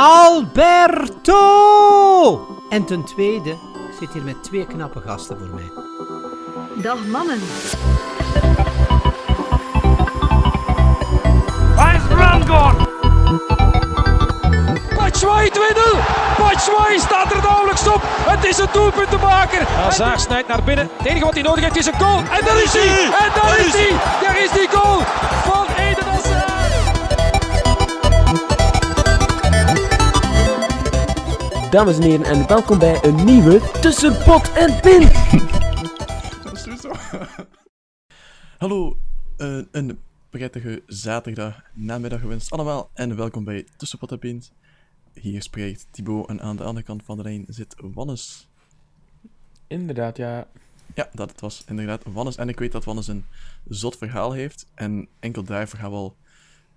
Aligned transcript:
Alberto! 0.00 1.40
En 2.70 2.84
ten 2.84 3.04
tweede, 3.04 3.50
ik 3.50 3.96
zit 3.98 4.12
hier 4.12 4.22
met 4.22 4.42
twee 4.42 4.66
knappe 4.66 5.00
gasten 5.00 5.38
voor 5.38 5.48
mij. 5.54 5.70
Dag 6.82 7.06
mannen. 7.06 7.40
Waar 11.76 11.94
is 11.94 12.02
Rangor? 12.16 12.74
Batshuayi 14.96 15.50
2-0. 15.50 15.58
Batshuayi 16.38 16.98
staat 16.98 17.32
er 17.32 17.42
nauwelijks 17.42 17.88
op. 17.88 18.00
Het 18.02 18.44
is 18.44 18.58
een 18.58 18.68
doelpuntenmaker. 18.72 19.66
Hazard 19.66 20.20
snijdt 20.20 20.48
naar 20.48 20.62
binnen. 20.62 20.90
Het 20.96 21.06
enige 21.06 21.24
wat 21.24 21.34
hij 21.34 21.42
nodig 21.42 21.62
heeft 21.64 21.76
is 21.76 21.86
een 21.86 22.00
goal. 22.00 22.18
En 22.18 22.44
daar 22.44 22.62
is 22.62 22.72
hij. 22.72 23.04
En 23.04 23.30
daar 23.42 23.58
is 23.66 23.72
hij. 23.72 23.90
Daar 24.22 24.42
is 24.42 24.50
die 24.50 24.68
goal 24.68 24.98
van 25.44 25.67
Dames 31.70 31.96
en 31.96 32.02
heren, 32.02 32.26
en 32.26 32.46
welkom 32.46 32.78
bij 32.78 33.04
een 33.04 33.24
nieuwe 33.24 33.70
Tussen 33.80 34.22
Pot 34.24 34.52
en 34.52 34.80
Pin. 34.80 35.02
Is 36.52 36.62
sowieso. 36.62 36.92
Hallo, 38.58 38.98
eh, 39.36 39.60
een 39.70 39.98
prettige 40.30 40.82
zaterdag 40.86 41.62
namiddag 41.72 42.20
gewenst 42.20 42.50
allemaal 42.50 42.90
en 42.94 43.16
welkom 43.16 43.44
bij 43.44 43.66
Tussenpot 43.76 44.12
en 44.12 44.18
Pint. 44.18 44.52
Hier 45.12 45.42
spreekt 45.42 45.86
Thibaut 45.90 46.28
en 46.28 46.40
aan 46.40 46.56
de 46.56 46.62
andere 46.62 46.86
kant 46.86 47.02
van 47.04 47.16
de 47.16 47.22
lijn 47.22 47.44
zit 47.48 47.74
Wannes. 47.76 48.48
Inderdaad, 49.66 50.16
ja. 50.16 50.46
Ja, 50.94 51.08
dat 51.12 51.30
het 51.30 51.40
was 51.40 51.64
inderdaad 51.66 52.02
Wannes. 52.12 52.36
En 52.36 52.48
ik 52.48 52.58
weet 52.58 52.72
dat 52.72 52.84
Wannes 52.84 53.08
een 53.08 53.24
zot 53.68 53.96
verhaal 53.96 54.32
heeft. 54.32 54.66
En 54.74 55.08
enkel 55.20 55.42
daarvoor 55.42 55.78
gaan 55.78 55.90
we 55.90 55.96
al 55.96 56.16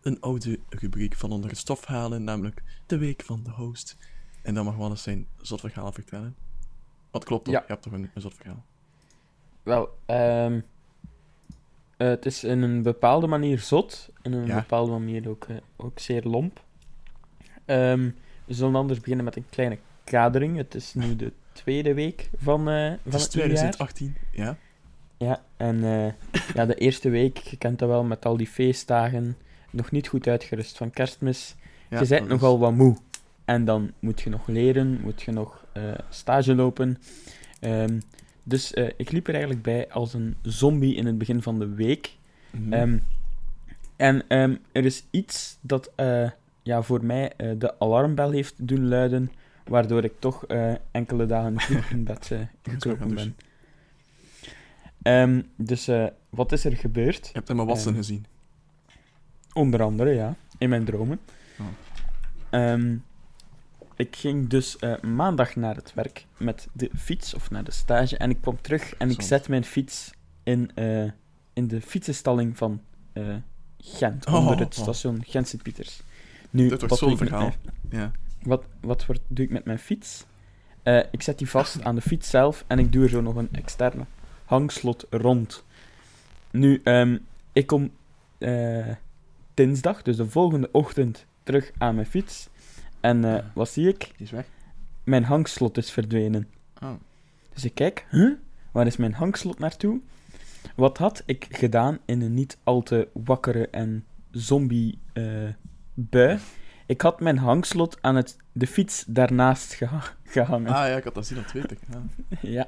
een 0.01 0.21
oude 0.21 0.59
rubriek 0.69 1.15
van 1.15 1.31
onder 1.31 1.49
het 1.49 1.59
stof 1.59 1.85
halen, 1.85 2.23
namelijk 2.23 2.63
de 2.85 2.97
week 2.97 3.23
van 3.23 3.43
de 3.43 3.51
host. 3.51 3.97
En 4.41 4.53
dan 4.53 4.65
mag 4.65 4.75
Wannes 4.75 5.03
zijn 5.03 5.27
zot 5.41 5.59
verhaal 5.59 5.91
vertellen. 5.91 6.35
Wat 7.11 7.23
klopt 7.23 7.45
toch? 7.45 7.53
Ja. 7.53 7.59
Je 7.59 7.65
hebt 7.67 7.81
toch 7.83 7.93
een, 7.93 8.09
een 8.13 8.21
zot 8.21 8.33
verhaal? 8.33 8.63
Wel, 9.63 9.89
ehm 10.05 10.59
eh, 11.97 12.07
het 12.07 12.25
is 12.25 12.43
in 12.43 12.61
een 12.61 12.81
bepaalde 12.81 13.27
manier 13.27 13.59
zot, 13.59 14.09
in 14.21 14.33
een 14.33 14.45
Ja. 14.45 14.55
bepaalde 14.55 14.91
manier 14.91 15.29
ook, 15.29 15.43
eh, 15.43 15.55
ook 15.75 15.99
zeer 15.99 16.23
lomp. 16.23 16.63
Ehm, 17.65 18.09
we 18.45 18.53
zullen 18.53 18.75
anders 18.75 18.99
beginnen 18.99 19.25
met 19.25 19.35
een 19.35 19.45
kleine 19.49 19.77
kadering. 20.03 20.57
Het 20.57 20.75
is 20.75 20.93
nu 20.93 21.15
de 21.15 21.31
tweede 21.51 21.93
week 21.93 22.29
van, 22.37 22.69
eh 22.69 22.87
van 22.87 22.97
Het 23.03 23.13
is 23.13 23.23
het 23.23 23.35
nieuwjaar. 23.35 23.71
2018, 23.71 24.15
ja. 24.31 24.57
Ja, 25.17 25.43
en 25.57 25.83
eh, 25.83 26.13
ja, 26.53 26.65
de 26.65 26.75
eerste 26.75 27.09
week, 27.09 27.37
je 27.37 27.57
kent 27.57 27.79
dat 27.79 27.89
wel, 27.89 28.03
met 28.03 28.25
al 28.25 28.37
die 28.37 28.47
feestdagen, 28.47 29.37
nog 29.71 29.91
niet 29.91 30.07
goed 30.07 30.27
uitgerust 30.27 30.77
van 30.77 30.91
kerstmis. 30.91 31.55
ja 31.89 31.99
je 31.99 32.07
bent 32.07 32.27
nogal 32.27 32.59
wat 32.59 32.73
moe. 32.73 32.97
En 33.51 33.65
dan 33.65 33.91
moet 33.99 34.21
je 34.21 34.29
nog 34.29 34.47
leren, 34.47 34.99
moet 35.01 35.21
je 35.21 35.31
nog 35.31 35.65
eh, 35.73 35.83
stage 36.09 36.55
lopen. 36.55 36.97
Ehm, 37.59 37.99
dus 38.43 38.73
eh, 38.73 38.89
ik 38.97 39.11
liep 39.11 39.27
er 39.27 39.33
eigenlijk 39.33 39.63
bij 39.63 39.89
als 39.89 40.13
een 40.13 40.35
zombie 40.41 40.95
in 40.95 41.05
het 41.05 41.17
begin 41.17 41.41
van 41.41 41.59
de 41.59 41.67
week. 41.67 42.15
Mhm. 42.51 42.73
Ehm, 42.73 42.97
en 43.95 44.27
ehm, 44.27 44.55
er 44.71 44.85
is 44.85 45.03
iets 45.09 45.57
dat 45.61 45.91
eh, 45.95 46.29
ja, 46.63 46.81
voor 46.81 47.05
mij 47.05 47.31
de 47.57 47.79
alarmbel 47.79 48.31
heeft 48.31 48.53
doen 48.57 48.87
luiden, 48.87 49.31
waardoor 49.67 50.03
ik 50.03 50.13
toch 50.19 50.45
enkele 50.91 51.25
dagen 51.25 51.59
vroeg 51.59 51.89
in 51.89 52.03
bed 52.03 52.31
gekropen 52.69 53.35
ben. 55.03 55.45
Dus 55.55 55.89
wat 56.29 56.51
is 56.51 56.65
er 56.65 56.75
gebeurd? 56.75 57.25
Je 57.25 57.33
hebt 57.33 57.47
hem 57.47 57.57
Watson 57.57 57.87
Ehm, 57.87 57.95
gezien. 57.95 58.25
Onder 59.53 59.81
andere, 59.81 60.09
ja. 60.09 60.35
In 60.57 60.69
mijn 60.69 60.85
dromen. 60.85 61.19
Oh. 61.59 61.65
Ik 64.01 64.15
ging 64.15 64.47
dus 64.49 64.77
eh, 64.77 64.99
maandag 65.01 65.55
naar 65.55 65.75
het 65.75 65.93
werk 65.93 66.25
met 66.37 66.67
de 66.73 66.89
fiets, 66.97 67.33
of 67.33 67.49
naar 67.51 67.63
de 67.63 67.71
stage, 67.71 68.17
en 68.17 68.29
ik 68.29 68.41
kwam 68.41 68.61
terug 68.61 68.95
en 68.95 69.09
ik 69.09 69.21
zet 69.21 69.47
mijn 69.47 69.63
fiets 69.63 70.11
in, 70.43 70.71
eh, 70.75 71.03
in 71.53 71.67
de 71.67 71.81
fietsenstalling 71.81 72.57
van 72.57 72.81
eh, 73.13 73.35
Gent, 73.77 74.27
Oh, 74.27 74.33
onder 74.33 74.59
het 74.59 74.75
oh. 74.77 74.81
station 74.83 75.23
Gent-Sint-Pieters. 75.27 76.01
Nu, 76.49 76.69
Dit 76.69 76.79
wordt 76.81 76.95
zo'n 76.97 77.17
verhaal. 77.17 77.51
mijn- 77.89 78.01
Ja. 78.01 78.11
wat, 78.41 78.63
wat 78.81 79.05
doe 79.27 79.45
ik 79.45 79.51
met 79.51 79.65
mijn 79.65 79.79
fiets? 79.79 80.25
Ik 81.11 81.21
zet 81.21 81.37
die 81.37 81.49
vast 81.49 81.83
aan 81.83 81.95
de 81.95 82.01
fiets 82.01 82.29
zelf 82.29 82.63
en 82.67 82.79
ik 82.79 82.91
doe 82.91 83.03
er 83.03 83.09
zo 83.09 83.21
nog 83.21 83.35
een 83.35 83.49
externe 83.51 84.05
hangslot 84.45 85.05
rond. 85.09 85.63
Nu, 86.51 86.81
ehm, 86.83 87.17
ik 87.53 87.67
kom 87.67 87.91
dinsdag, 89.53 90.01
dus 90.01 90.15
de 90.17 90.29
volgende 90.29 90.69
ochtend, 90.71 91.25
terug 91.43 91.71
aan 91.77 91.95
mijn 91.95 92.07
fiets. 92.07 92.49
En 93.01 93.25
eh, 93.35 93.43
wat 93.53 93.69
zie 93.69 93.87
ik? 93.87 93.99
Die 93.99 94.25
is 94.25 94.31
weg. 94.31 94.45
Mijn 95.03 95.23
hangslot 95.23 95.77
is 95.77 95.91
verdwenen. 95.91 96.47
Oh. 96.83 96.91
Dus 97.53 97.65
ik 97.65 97.75
kijk, 97.75 98.05
huh? 98.09 98.31
waar 98.71 98.85
is 98.87 98.97
mijn 98.97 99.13
hangslot 99.13 99.59
naartoe? 99.59 99.99
Wat 100.75 100.97
had 100.97 101.23
ik 101.25 101.47
gedaan 101.49 101.97
in 102.05 102.21
een 102.21 102.33
niet 102.33 102.57
al 102.63 102.81
te 102.83 103.07
wakkere 103.13 103.67
en 103.67 104.05
zombie 104.31 104.99
bui? 105.93 106.39
Ik 106.85 107.01
had 107.01 107.19
mijn 107.19 107.37
hangslot 107.37 107.97
aan 108.01 108.15
het, 108.15 108.37
de 108.51 108.67
fiets 108.67 109.03
daarnaast 109.07 109.73
geha- 109.73 110.15
gehangen. 110.23 110.71
Ah 110.73 110.87
ja, 110.87 110.95
ik 110.97 111.03
had 111.03 111.13
dat 111.15 111.25
zien 111.27 111.37
op 111.37 111.45
Twitter. 111.45 111.77
Ja. 111.91 112.01
Ja, 112.49 112.65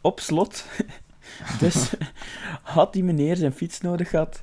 op 0.00 0.20
slot. 0.20 0.66
dus 1.60 1.94
had 2.62 2.92
die 2.92 3.04
meneer 3.04 3.36
zijn 3.36 3.52
fiets 3.52 3.80
nodig 3.80 4.10
gehad, 4.10 4.42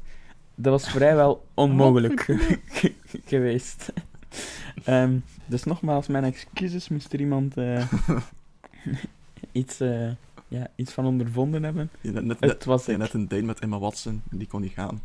dat 0.55 0.71
was 0.81 0.89
vrijwel 0.91 1.45
onmogelijk 1.53 2.21
ge- 2.25 2.59
ge- 2.65 2.95
geweest. 3.25 3.93
Ehm, 4.83 5.17
dus 5.45 5.63
nogmaals, 5.63 6.07
mijn 6.07 6.23
excuses, 6.23 6.89
moest 6.89 7.13
er 7.13 7.19
iemand 7.19 7.57
eh, 7.57 7.91
iets, 9.51 9.79
eh, 9.79 10.11
ja, 10.47 10.67
iets 10.75 10.91
van 10.91 11.05
ondervonden 11.05 11.63
hebben. 11.63 11.89
Je 12.01 12.11
net, 12.11 12.25
net, 12.25 12.39
Het 12.39 12.65
was 12.65 12.85
net 12.85 13.13
een 13.13 13.27
date 13.27 13.43
met 13.43 13.59
Emma 13.59 13.79
Watson, 13.79 14.21
die 14.29 14.47
kon 14.47 14.61
niet 14.61 14.73
gaan. 14.73 15.01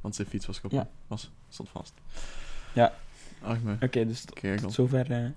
Want 0.00 0.14
zijn 0.14 0.28
fiets 0.28 0.46
was 0.46 0.60
kapot. 0.60 0.78
Ja. 0.78 0.88
Was, 1.06 1.30
stond 1.48 1.68
vast. 1.68 1.94
Ja. 2.72 2.94
Oké, 3.80 4.06
dus 4.06 4.24
tot, 4.24 4.72
zover 4.72 5.10
eh, 5.10 5.30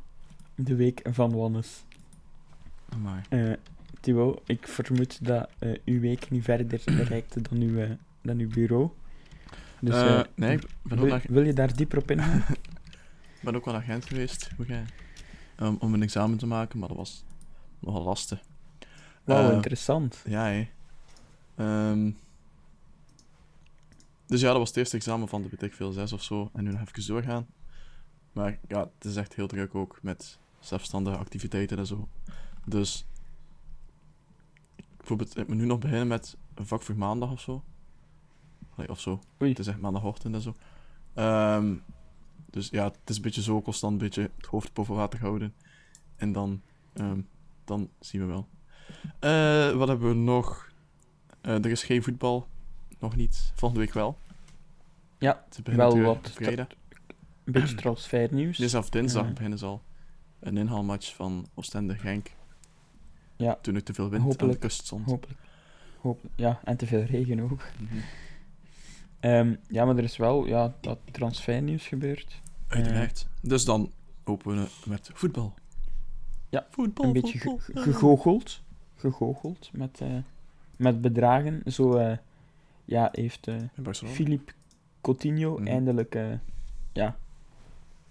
de 0.55 0.75
week 0.75 1.01
van 1.11 1.31
Wannes. 1.35 1.83
Thibaut, 3.99 4.41
ik 4.45 4.67
vermoed 4.67 5.25
dat 5.25 5.49
uw 5.85 5.99
week 5.99 6.29
niet 6.29 6.43
verder 6.43 6.81
reikte 6.85 7.41
dan 7.41 7.61
uw, 7.61 7.97
dan 8.21 8.39
uw 8.39 8.49
bureau. 8.49 8.89
Dus 9.79 10.25
nee, 10.35 10.55
ik 10.55 10.65
ben 10.81 10.99
ook, 10.99 11.07
wil, 11.07 11.19
wil 11.29 11.43
je 11.43 11.53
daar 11.53 11.75
dieper 11.75 11.97
op 11.97 12.11
ingaan? 12.11 12.43
ben 13.41 13.55
ook 13.55 13.65
wel 13.65 13.73
naar 13.73 13.83
Gent 13.83 14.05
geweest, 14.05 14.49
hoe 14.57 14.65
jij? 14.65 14.85
Ehm, 15.55 15.75
om 15.79 15.93
een 15.93 16.01
examen 16.01 16.37
te 16.37 16.47
maken, 16.47 16.79
maar 16.79 16.87
dat 16.87 16.97
was 16.97 17.23
nogal 17.79 18.03
lastig. 18.03 18.41
Wauw, 19.23 19.47
Eh, 19.49 19.55
interessant. 19.55 20.23
Ja. 20.25 20.65
Ehm, 21.55 22.11
dus 24.25 24.41
ja, 24.41 24.47
dat 24.47 24.57
was 24.57 24.67
het 24.67 24.77
eerste 24.77 24.95
examen 24.97 25.27
van 25.27 25.41
de 25.41 25.65
ik 25.65 25.73
veel, 25.73 25.91
zes 25.91 26.13
of 26.13 26.23
zo. 26.23 26.49
En 26.53 26.63
nu 26.63 26.71
nog 26.71 26.81
even 26.81 27.07
doorgaan. 27.07 27.47
Maar 28.31 28.59
ja, 28.67 28.79
het 28.79 29.05
is 29.05 29.15
echt 29.15 29.35
heel 29.35 29.47
druk 29.47 29.75
ook 29.75 29.99
met 30.01 30.39
zelfstandige 30.59 31.17
activiteiten 31.17 31.77
en 31.77 31.85
zo. 31.85 32.07
Dus 32.65 33.05
bijvoorbeeld, 34.97 35.37
ik 35.37 35.47
moet 35.47 35.57
nu 35.57 35.65
nog 35.65 35.79
beginnen 35.79 36.07
met 36.07 36.37
een 36.55 36.67
vak 36.67 36.81
voor 36.81 36.95
maandag 36.95 37.31
of 37.31 37.41
zo. 37.41 37.63
Allee, 38.75 38.89
of 38.89 38.99
zo. 38.99 39.21
Oei. 39.41 39.49
Het 39.49 39.59
is 39.59 39.67
echt 39.67 39.79
maandagochtend 39.79 40.35
en 40.35 40.41
zo. 40.41 40.55
Ehm, 41.13 41.75
dus 42.49 42.69
ja, 42.69 42.83
het 42.83 43.09
is 43.09 43.15
een 43.15 43.21
beetje 43.21 43.41
zo, 43.41 43.61
constant 43.61 43.93
een 43.93 43.99
beetje 43.99 44.29
het 44.37 44.45
hoofd 44.45 44.73
boven 44.73 44.95
water 44.95 45.19
houden. 45.19 45.53
En 46.15 46.31
dan, 46.31 46.61
ehm, 46.93 47.21
dan 47.65 47.89
zien 47.99 48.21
we 48.21 48.27
wel. 48.27 48.47
Eh, 49.19 49.71
wat 49.77 49.87
hebben 49.87 50.09
we 50.09 50.15
nog? 50.15 50.71
Eh, 51.41 51.53
er 51.53 51.71
is 51.71 51.83
geen 51.83 52.03
voetbal. 52.03 52.47
Nog 52.99 53.15
niet. 53.15 53.51
Volgende 53.55 53.83
week 53.83 53.93
wel. 53.93 54.17
Ja, 55.17 55.45
wel 55.63 56.01
wat 56.01 56.31
Vrijdag. 56.33 56.67
Een 57.43 57.51
beetje 57.51 57.75
transfernieuws. 57.75 58.57
Dit 58.57 58.65
is 58.65 58.75
af 58.75 58.89
dinsdag 58.89 59.33
beginnen 59.33 59.59
ze 59.59 59.65
al. 59.65 59.81
Een 60.39 60.57
inhaalmatch 60.57 61.15
van 61.15 61.47
Oostende-Genk. 61.53 62.31
Ja. 63.35 63.57
Toen 63.61 63.75
er 63.75 63.83
te 63.83 63.93
veel 63.93 64.09
wind 64.09 64.21
aan 64.21 64.27
Hopelijk. 64.27 64.53
de 64.53 64.59
kust 64.59 64.85
stond. 64.85 65.05
Hopelijk. 65.05 65.39
Hopelijk. 66.01 66.33
Ja, 66.37 66.59
en 66.63 66.77
te 66.77 66.87
veel 66.87 67.01
regen 67.01 67.39
ook. 67.39 67.61
Mhm. 67.77 67.97
Ehm, 69.19 69.55
ja, 69.67 69.85
maar 69.85 69.97
er 69.97 70.03
is 70.03 70.17
wel 70.17 70.45
ja, 70.47 70.73
dat 70.81 70.99
transfernieuws 71.11 71.87
gebeurd. 71.87 72.41
Uiteraard. 72.67 73.27
Dus 73.41 73.65
dan 73.65 73.91
openen 74.23 74.63
we 74.63 74.89
met 74.89 75.09
voetbal. 75.13 75.53
Ja, 76.49 76.67
voetbal. 76.69 77.05
een 77.05 77.13
beetje 77.13 77.37
ge- 77.39 77.55
voetbal. 77.59 77.83
gegoocheld. 77.83 78.61
Gegoocheld 78.95 79.69
met, 79.73 80.01
eh, 80.01 80.15
met 80.77 81.01
bedragen. 81.01 81.61
Zo 81.71 81.93
eh, 81.95 82.17
ja, 82.85 83.09
heeft 83.11 83.47
eh. 83.47 83.55
Philippe 83.93 84.53
Coutinho 85.01 85.57
Mhm. 85.57 85.67
eindelijk 85.67 86.17
ja, 86.93 87.17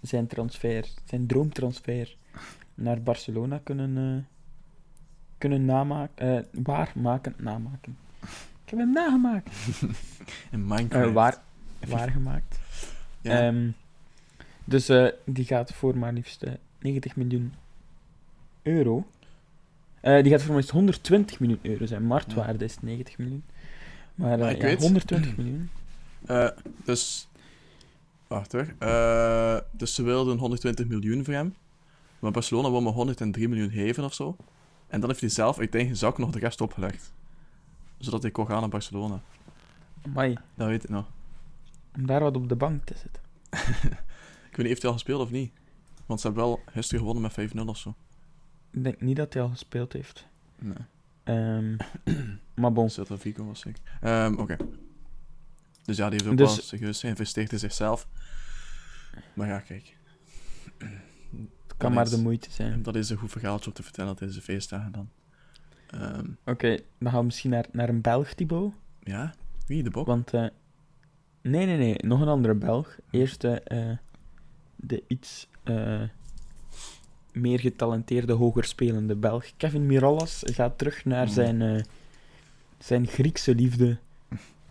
zijn 0.01 0.27
transfer, 0.27 0.89
zijn 1.05 1.27
droomtransfer 1.27 2.17
naar 2.75 3.01
Barcelona 3.01 3.59
kunnen, 3.63 4.27
kunnen 5.37 5.65
namaken. 5.65 6.47
waarmaken, 6.63 7.33
namaken. 7.37 7.97
Ik 8.71 8.77
heb 8.77 8.79
hem 8.79 8.93
nagemaakt. 8.93 9.49
In 10.51 10.65
Minecraft. 10.67 11.07
Eh, 11.07 11.13
waar, 11.13 11.37
waargemaakt. 11.87 12.59
Ja. 13.21 13.41
Ehm, 13.47 13.69
Dus 14.65 14.89
eh, 14.89 15.07
die 15.25 15.45
gaat 15.45 15.73
voor 15.73 15.97
maar 15.97 16.13
liefst 16.13 16.43
eh, 16.43 16.53
90 16.79 17.15
miljoen 17.15 17.53
euro. 18.63 19.07
Eh, 20.01 20.21
die 20.23 20.31
gaat 20.31 20.39
voor 20.39 20.47
maar 20.49 20.57
liefst 20.57 20.71
120 20.71 21.39
miljoen 21.39 21.59
euro 21.61 21.85
zijn. 21.85 22.03
Marktwaarde 22.03 22.65
is 22.65 22.75
90 22.81 23.17
miljoen. 23.17 23.43
Maar, 24.15 24.37
Maar 24.37 24.47
eh, 24.47 24.55
ik 24.55 24.61
ja, 24.61 24.67
weet- 24.67 24.81
120 24.81 25.37
miljoen. 25.37 25.69
Eh, 26.25 26.47
dus... 26.83 27.27
Wacht 28.27 28.51
hoor. 28.51 28.73
Eh, 28.79 29.57
dus 29.71 29.95
ze 29.95 30.03
wilden 30.03 30.37
120 30.37 30.87
miljoen 30.87 31.25
voor 31.25 31.33
hem. 31.33 31.55
Maar 32.19 32.31
Barcelona 32.31 32.71
wil 32.71 32.81
maar 32.81 32.93
103 32.93 33.47
miljoen 33.47 33.69
geven 33.71 34.03
of 34.03 34.13
zo. 34.13 34.35
En 34.87 34.99
dan 34.99 35.09
heeft 35.09 35.21
hij 35.21 35.29
zelf 35.29 35.59
uit 35.59 35.75
eigen 35.75 35.95
zak 35.95 36.17
nog 36.17 36.31
de 36.31 36.39
rest 36.39 36.61
opgelegd. 36.61 37.11
Zodat 37.99 38.21
hij 38.21 38.31
kon 38.31 38.47
gaan 38.47 38.59
naar 38.59 38.69
Barcelona. 38.69 39.21
Amai, 40.05 40.37
Dat 40.55 40.67
weet 40.67 40.83
ik 40.83 40.89
nog. 40.89 41.05
om 41.95 42.05
daar 42.05 42.19
wat 42.21 42.35
op 42.35 42.49
de 42.49 42.55
bank 42.55 42.83
te 42.85 42.95
zitten. 42.97 43.23
Ik 44.49 44.55
weet 44.55 44.57
niet, 44.57 44.67
heeft 44.67 44.81
hij 44.81 44.91
al 44.91 44.97
gespeeld 44.97 45.21
of 45.21 45.31
niet? 45.31 45.51
Want 46.05 46.19
ze 46.21 46.27
hebben 46.27 46.45
wel 46.45 46.59
gisteren 46.65 46.99
gewonnen 47.05 47.31
met 47.35 47.51
5-0 47.55 47.59
of 47.65 47.77
zo. 47.77 47.95
Ik 48.71 48.83
denk 48.83 49.01
niet 49.01 49.15
dat 49.15 49.33
hij 49.33 49.41
al 49.43 49.49
gespeeld 49.49 49.93
heeft. 49.93 50.27
Nee. 50.59 50.73
Ehm, 51.23 51.75
maar 52.61 52.73
bon. 52.73 52.89
Celta 52.89 53.17
Vigo 53.17 53.45
was 53.45 53.65
ik. 53.65 53.77
Ehm, 54.01 54.33
Oké. 54.33 54.57
Dus 55.83 55.97
ja, 55.97 56.09
die 56.09 56.19
heeft 56.19 56.31
ook 56.31 56.37
Dus- 56.37 56.55
wel 56.55 56.63
serieus 56.65 56.99
geïnvesteerd 56.99 57.51
in 57.51 57.59
zichzelf. 57.59 58.07
Maar 59.33 59.47
ja, 59.47 59.59
kijk. 59.59 59.97
Het 60.77 61.77
kan 61.77 61.93
maar 61.93 62.09
de 62.09 62.17
moeite 62.21 62.51
zijn. 62.51 62.83
Dat 62.83 62.95
is 62.95 63.09
een 63.09 63.17
goed 63.17 63.31
verhaaltje 63.31 63.67
om 63.69 63.73
te 63.75 63.83
vertellen 63.83 64.15
tijdens 64.15 64.39
de 64.39 64.43
feestdagen 64.45 64.91
dan. 64.91 65.09
Ehm, 65.89 66.25
Oké, 66.45 66.77
dan 66.99 67.11
gaan 67.11 67.19
we 67.19 67.25
misschien 67.25 67.49
naar, 67.49 67.65
naar 67.71 67.89
een 67.89 68.01
Belg, 68.01 68.33
Thibaut. 68.33 68.73
ja, 69.03 69.33
wie? 69.65 69.83
De 69.83 69.89
bok? 69.89 70.05
Want, 70.05 70.33
eh, 70.33 70.45
nee, 71.41 71.65
nee, 71.65 71.77
nee, 71.77 71.95
nog 71.97 72.21
een 72.21 72.27
andere 72.27 72.53
Belg. 72.55 72.97
Eerst 73.11 73.43
eh, 73.43 73.89
eh, 73.91 73.97
de 74.75 75.03
iets 75.07 75.47
meer 77.33 77.59
getalenteerde, 77.59 78.33
hoger 78.33 78.63
spelende 78.63 79.15
Belg. 79.15 79.45
Kevin 79.57 79.85
Mirallas 79.85 80.41
gaat 80.45 80.77
terug 80.77 81.05
naar 81.05 81.25
Mhm. 81.25 81.33
zijn, 81.33 81.85
zijn 82.77 83.07
Griekse 83.07 83.55
liefde, 83.55 83.97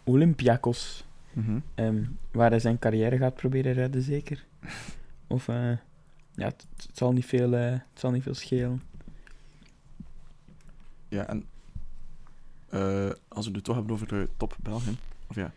Olympiakos. 0.05 1.05
Mhm. 1.33 1.59
ehm, 1.75 2.05
waar 2.33 2.51
hij 2.51 2.59
zijn 2.59 2.79
carrière 2.79 3.17
gaat 3.17 3.35
proberen 3.35 3.73
redden, 3.73 4.03
zeker. 4.03 4.45
Of, 5.27 5.47
ja, 5.47 5.79
het, 6.35 6.67
het 6.77 6.91
zal 6.97 7.13
niet 7.13 7.27
veel, 7.27 7.51
het 7.53 7.83
zal 7.95 8.11
niet 8.11 8.23
veel 8.23 8.35
schelen. 8.35 8.83
Ja, 11.09 11.27
en 11.27 11.45
eh, 12.69 13.11
als 13.29 13.47
we 13.49 13.53
het 13.55 13.65
toch 13.65 13.75
hebben 13.77 13.93
over 13.95 14.09
de 14.09 14.29
top 14.37 14.57
Belgen, 14.63 14.99
of 15.27 15.37
ja, 15.37 15.53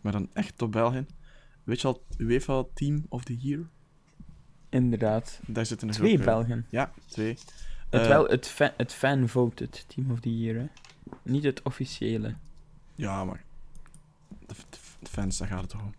maar 0.00 0.12
dan 0.12 0.28
echt 0.32 0.58
top 0.58 0.72
Belgen, 0.72 1.08
weet 1.64 1.80
je 1.80 1.86
al, 1.86 2.02
het 2.08 2.18
UEFA 2.20 2.64
Team 2.74 3.06
of 3.08 3.24
the 3.24 3.36
Year? 3.36 3.66
Inderdaad. 4.68 5.40
Daar 5.46 5.66
zitten 5.66 5.90
Twee 5.90 6.12
ook, 6.12 6.18
eh, 6.18 6.24
Belgen. 6.24 6.66
Ja, 6.70 6.92
twee. 7.06 7.36
Het, 7.90 8.00
Eh, 8.02 8.08
wel, 8.08 8.26
het, 8.26 8.58
het 8.76 8.92
fan-voted 8.92 9.84
Team 9.88 10.10
of 10.10 10.20
the 10.20 10.38
Year, 10.38 10.58
hè. 10.60 10.66
Niet 11.22 11.44
het 11.44 11.62
officiële. 11.62 12.34
Ja, 12.94 13.24
maar 13.24 13.44
de, 14.28 14.54
de- 14.70 14.78
de 15.00 15.10
fans, 15.10 15.38
daar 15.38 15.48
gaat 15.48 15.60
het 15.60 15.70
toch 15.70 15.82
om. 15.82 15.94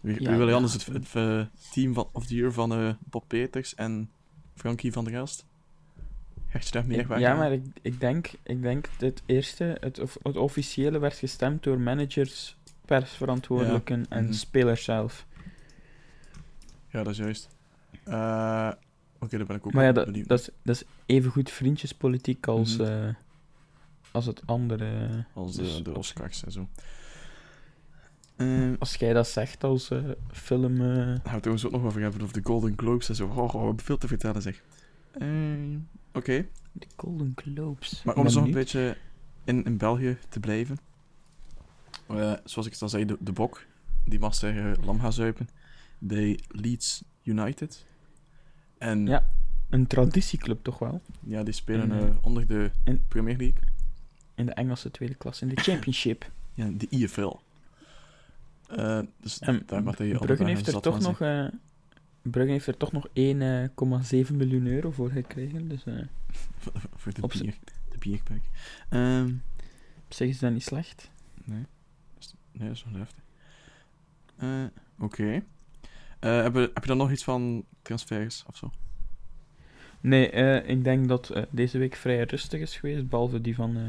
Wie, 0.00 0.22
Ja, 0.22 0.36
wil 0.36 0.48
je 0.48 0.54
anders 0.54 0.72
het, 0.72 0.86
het, 0.86 1.14
eh, 1.14 1.46
team 1.72 1.94
van, 1.94 2.08
of 2.12 2.26
the 2.26 2.34
year 2.34 2.52
van 2.52 2.72
eh, 2.72 2.94
Bob 3.00 3.24
Peters 3.28 3.74
en 3.74 4.10
Frankie 4.54 4.92
van 4.92 5.04
der 5.04 5.14
Elst? 5.14 5.46
Hecht 6.54 6.66
je 6.66 6.72
daar 6.72 6.86
meer 6.86 7.18
ja, 7.18 7.34
maar 7.34 7.52
ik, 7.52 7.62
ik 7.82 8.00
denk, 8.00 8.30
ik 8.42 8.62
denk 8.62 8.84
dat 8.98 9.00
het 9.10 9.22
eerste, 9.26 9.76
het, 9.80 9.98
of- 10.00 10.16
het 10.22 10.36
officiële, 10.36 10.98
werd 10.98 11.14
gestemd 11.14 11.62
door 11.62 11.80
managers, 11.80 12.56
persverantwoordelijken 12.84 14.06
en 14.08 14.24
mhm. 14.24 14.32
spelers 14.32 14.84
zelf. 14.84 15.26
Ja, 16.88 17.02
dat 17.02 17.12
is 17.12 17.18
juist. 17.18 17.48
Eh, 18.04 18.70
Oké, 19.18 19.36
daar 19.36 19.46
ben 19.46 19.56
ik 19.56 19.66
ook 19.66 19.72
Maar 19.72 19.84
ja, 19.84 19.92
dat, 19.92 20.14
dat, 20.26 20.38
is, 20.40 20.48
dat 20.62 20.74
is 20.76 20.82
even 21.06 21.30
goed 21.30 21.50
vriendjespolitiek 21.50 22.46
als, 22.46 22.76
Mhm. 22.76 22.86
eh, 22.90 23.14
als 24.12 24.26
het 24.26 24.42
andere. 24.46 25.08
Als 25.32 25.54
de, 25.56 25.62
dus 25.62 25.82
de 25.82 25.94
Oscars 25.96 26.44
en 26.44 26.52
zo. 26.52 26.68
Eh, 28.36 28.72
Als 28.78 28.94
jij 28.94 29.12
dat 29.12 29.28
zegt 29.28 29.64
als 29.64 29.90
eh, 29.90 29.98
film. 30.32 30.74
eh, 30.80 30.86
gaan 30.96 31.20
we 31.22 31.30
het 31.50 31.64
ook 31.64 31.72
nog 31.72 31.84
over 31.84 32.00
hebben 32.00 32.22
over 32.22 32.42
de 32.42 32.48
Golden 32.48 32.72
Globes 32.76 33.08
en 33.08 33.14
zo. 33.14 33.26
Oh, 33.26 33.38
oh, 33.38 33.52
we 33.52 33.58
hebben 33.66 33.84
veel 33.84 33.98
te 33.98 34.08
vertellen, 34.08 34.42
zeg. 34.42 34.62
Eh, 35.18 35.76
Oké, 36.12 36.46
de 36.72 36.86
Golden 36.96 37.32
Globes. 37.36 38.02
maar 38.04 38.16
om 38.16 38.28
zo 38.28 38.42
een 38.42 38.50
beetje 38.50 38.96
in, 39.44 39.64
in 39.64 39.76
België 39.76 40.16
te 40.28 40.40
blijven. 40.40 40.78
Eh, 42.06 42.32
zoals 42.44 42.66
ik 42.66 42.72
het 42.72 42.82
al 42.82 42.88
zei, 42.88 43.04
de, 43.04 43.16
de 43.20 43.32
Bok, 43.32 43.64
die 44.04 44.18
mag 44.18 44.34
zeggen 44.34 44.76
lam 44.84 45.00
gaan 45.00 45.12
zuipen 45.12 45.48
bij 45.98 46.38
Leeds 46.48 47.04
United. 47.22 47.86
En 48.78 49.06
Ja. 49.06 49.30
Een 49.70 49.86
traditieclub 49.86 50.62
toch 50.64 50.78
wel? 50.78 51.00
ja, 51.20 51.42
die 51.42 51.54
spelen 51.54 51.92
En, 51.92 52.08
eh, 52.08 52.14
onder 52.22 52.46
de 52.46 52.70
Premier 53.08 53.36
League. 53.36 53.58
In 54.34 54.46
de 54.46 54.52
Engelse 54.52 54.90
tweede 54.90 55.14
klas, 55.14 55.42
in 55.42 55.48
de 55.48 55.56
Championship. 55.60 56.30
Ja, 56.56 56.68
de 56.74 56.86
IFL. 56.90 57.32
Eh, 58.68 59.00
dus 59.20 59.38
En 59.38 59.62
daar 59.66 59.82
mag 59.82 59.98
hij 59.98 60.08
Bruggen 60.18 60.46
heeft 60.46 60.66
er 60.66 60.80
toch 60.80 61.00
nog. 61.00 61.20
eh 61.20 61.46
Brugge 62.30 62.50
heeft 62.50 62.66
er 62.66 62.76
toch 62.76 62.92
nog 62.92 63.06
1,7 63.08 63.12
miljoen 64.34 64.66
euro 64.66 64.90
voor 64.90 65.10
gekregen. 65.10 65.68
Dus 65.68 65.84
eh, 65.84 65.94
Voor 66.96 67.12
de 67.14 67.22
op 67.22 67.32
bier. 67.98 68.20
De. 68.24 68.40
Ehm 68.88 69.32
op 70.06 70.12
zich 70.12 70.28
is 70.28 70.38
dat 70.38 70.52
niet 70.52 70.62
slecht. 70.62 71.10
nee. 71.44 71.66
Nee, 72.52 72.68
dat 72.68 72.76
is 72.76 72.84
wel 72.90 72.98
heftig. 73.00 73.22
Eh, 74.36 74.64
Oké. 74.98 75.42
Eh, 76.18 76.42
heb, 76.42 76.54
je- 76.54 76.70
heb 76.74 76.82
je 76.82 76.88
dan 76.88 76.96
nog 76.96 77.10
iets 77.10 77.24
van 77.24 77.64
transfers 77.82 78.44
of 78.46 78.56
zo? 78.56 78.70
Nee, 80.00 80.30
eh, 80.30 80.68
ik 80.68 80.84
denk 80.84 81.08
dat 81.08 81.30
eh, 81.30 81.42
deze 81.50 81.78
week 81.78 81.94
vrij 81.94 82.22
rustig 82.24 82.60
is 82.60 82.76
geweest, 82.76 83.08
behalve 83.08 83.40
die 83.40 83.54
van, 83.54 83.76
eh, 83.76 83.82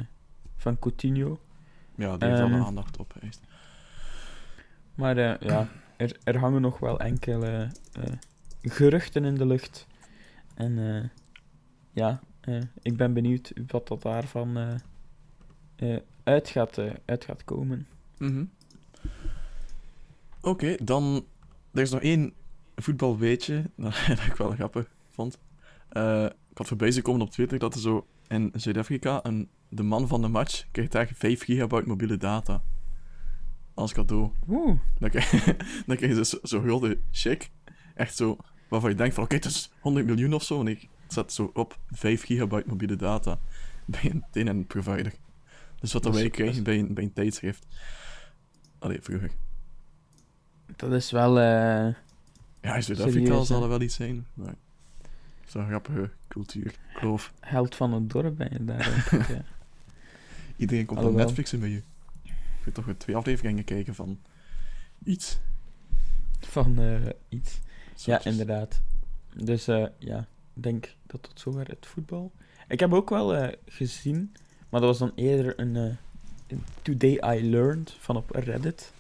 van 0.58 0.80
Coutinho. 0.80 1.40
Ja, 1.96 2.18
die 2.18 2.28
heeft 2.28 2.40
wel 2.40 2.50
de 2.50 2.56
Ehm, 2.56 2.64
aandacht 2.64 2.98
op. 2.98 3.16
Echt. 3.22 3.42
Maar 4.96 5.18
eh, 5.18 5.48
ja, 5.50 5.68
er, 5.98 6.18
er 6.24 6.38
hangen 6.38 6.62
nog 6.62 6.80
wel 6.80 7.00
enkele 7.00 7.72
eh, 7.92 8.14
geruchten 8.62 9.26
in 9.26 9.36
de 9.36 9.46
lucht. 9.46 9.88
En 10.56 10.96
eh, 10.96 11.10
ja, 11.92 12.20
eh, 12.42 12.62
ik 12.82 12.98
ben 12.98 13.14
benieuwd 13.14 13.54
wat 13.68 13.88
dat 13.88 14.02
daarvan 14.02 14.80
uit, 16.24 16.50
gaat, 16.50 16.80
uit 17.06 17.26
gaat 17.26 17.44
komen. 17.44 17.88
Mhm. 18.18 18.46
Oké, 20.42 20.76
dan... 20.84 21.26
Er 21.72 21.82
is 21.82 21.92
nog 21.92 22.02
één 22.02 22.34
voetbalweetje 22.76 23.64
dat, 23.76 23.96
ik 24.28 24.36
wel 24.38 24.52
grappig 24.52 24.90
vond. 25.10 25.38
Ik 26.50 26.58
had 26.58 26.68
voorbij 26.68 26.92
op 27.04 27.32
Twitter 27.32 27.60
dat 27.60 27.74
er 27.74 27.80
zo 27.80 28.08
in 28.28 28.52
Zuid-Afrika 28.54 29.22
de 29.70 29.84
man 29.84 30.08
van 30.08 30.22
de 30.22 30.28
match 30.28 30.66
krijgt 30.72 30.92
daar 30.92 31.12
5 31.14 31.44
gigabyte 31.44 31.88
mobiele 31.88 32.18
data. 32.18 32.64
Als 33.76 33.94
cadeau. 33.94 34.32
Oeh, 34.48 34.78
Dan 35.00 35.10
krijg, 35.10 35.32
dan 35.88 35.96
krijg 35.96 36.12
je 36.12 36.16
dus 36.16 36.30
zo- 36.30 36.40
zo'n 36.42 36.62
gulden 36.64 37.02
check. 37.12 37.50
Echt 37.96 38.16
zo, 38.16 38.38
waarvan 38.70 38.90
je 38.90 38.96
denkt 38.96 39.16
van, 39.16 39.24
oké, 39.24 39.36
het 39.36 39.46
is 39.46 39.72
100 39.80 40.06
miljoen 40.06 40.34
of 40.34 40.44
zo. 40.44 40.60
En 40.60 40.68
ik 40.68 40.88
zet 41.08 41.34
zo 41.34 41.52
op 41.54 41.80
5 41.92 42.24
gigabyte 42.26 42.68
mobiele 42.70 42.96
data 42.96 43.40
bij 43.86 44.22
een, 44.32 44.48
een 44.48 44.66
provider. 44.68 45.14
Dus 45.80 45.94
wat 45.94 46.04
dan 46.04 46.14
wij 46.14 46.30
krijgen 46.30 46.64
bij 46.64 46.80
een, 46.80 46.94
bij 46.94 47.04
een 47.04 47.14
tijdschrift. 47.14 47.66
Allee, 48.80 49.02
vroeger. 49.02 49.32
dat 50.76 50.92
is 50.92 51.12
wel... 51.12 51.40
eh, 51.40 51.94
Ja, 52.62 52.76
in 52.76 52.84
Zuid-Afrika 52.84 53.44
zal 53.44 53.64
er 53.64 53.70
wel 53.70 53.82
iets 53.82 53.96
zijn. 53.96 54.26
Maar 54.34 54.56
zo'n 55.46 55.68
grappige 55.68 56.10
cultuur, 56.28 56.76
geloof. 56.94 57.34
held 57.40 57.76
van 57.76 57.94
het 57.94 58.10
dorp 58.10 58.38
ben 58.38 58.50
je 58.52 58.66
daar. 58.66 59.08
ja. 59.34 59.44
Iedereen 60.58 60.86
komt 60.86 61.00
op 61.00 61.06
Alhoewel. 61.06 61.26
Netflix 61.26 61.60
bij 61.60 61.70
je. 61.70 61.82
Ik 62.66 62.74
toch 62.74 62.86
weer 62.86 62.98
twee 62.98 63.16
afleveringen 63.16 63.64
kijken 63.64 63.96
van 63.96 64.20
iets. 65.04 65.40
Van 66.40 66.80
eh, 66.80 67.10
iets. 67.30 67.60
Ja, 67.96 68.24
inderdaad. 68.24 68.82
Dus 69.34 69.68
eh, 69.68 69.86
ja, 69.98 70.28
ik 70.56 70.64
denk 70.64 70.96
dat 71.08 71.24
tot 71.24 71.40
zover 71.40 71.68
het 71.68 71.86
voetbal. 71.86 72.32
Ik 72.68 72.80
heb 72.80 72.94
ook 72.94 73.10
wel 73.10 73.36
eh, 73.36 73.54
gezien, 73.66 74.36
maar 74.70 74.82
dat 74.82 74.90
was 74.90 75.00
dan 75.00 75.12
eerder 75.16 75.60
een, 75.60 75.76
een 75.76 76.64
Today 76.82 77.38
I 77.38 77.50
Learned 77.50 77.96
van 78.00 78.16
op 78.16 78.30
Reddit. 78.30 78.94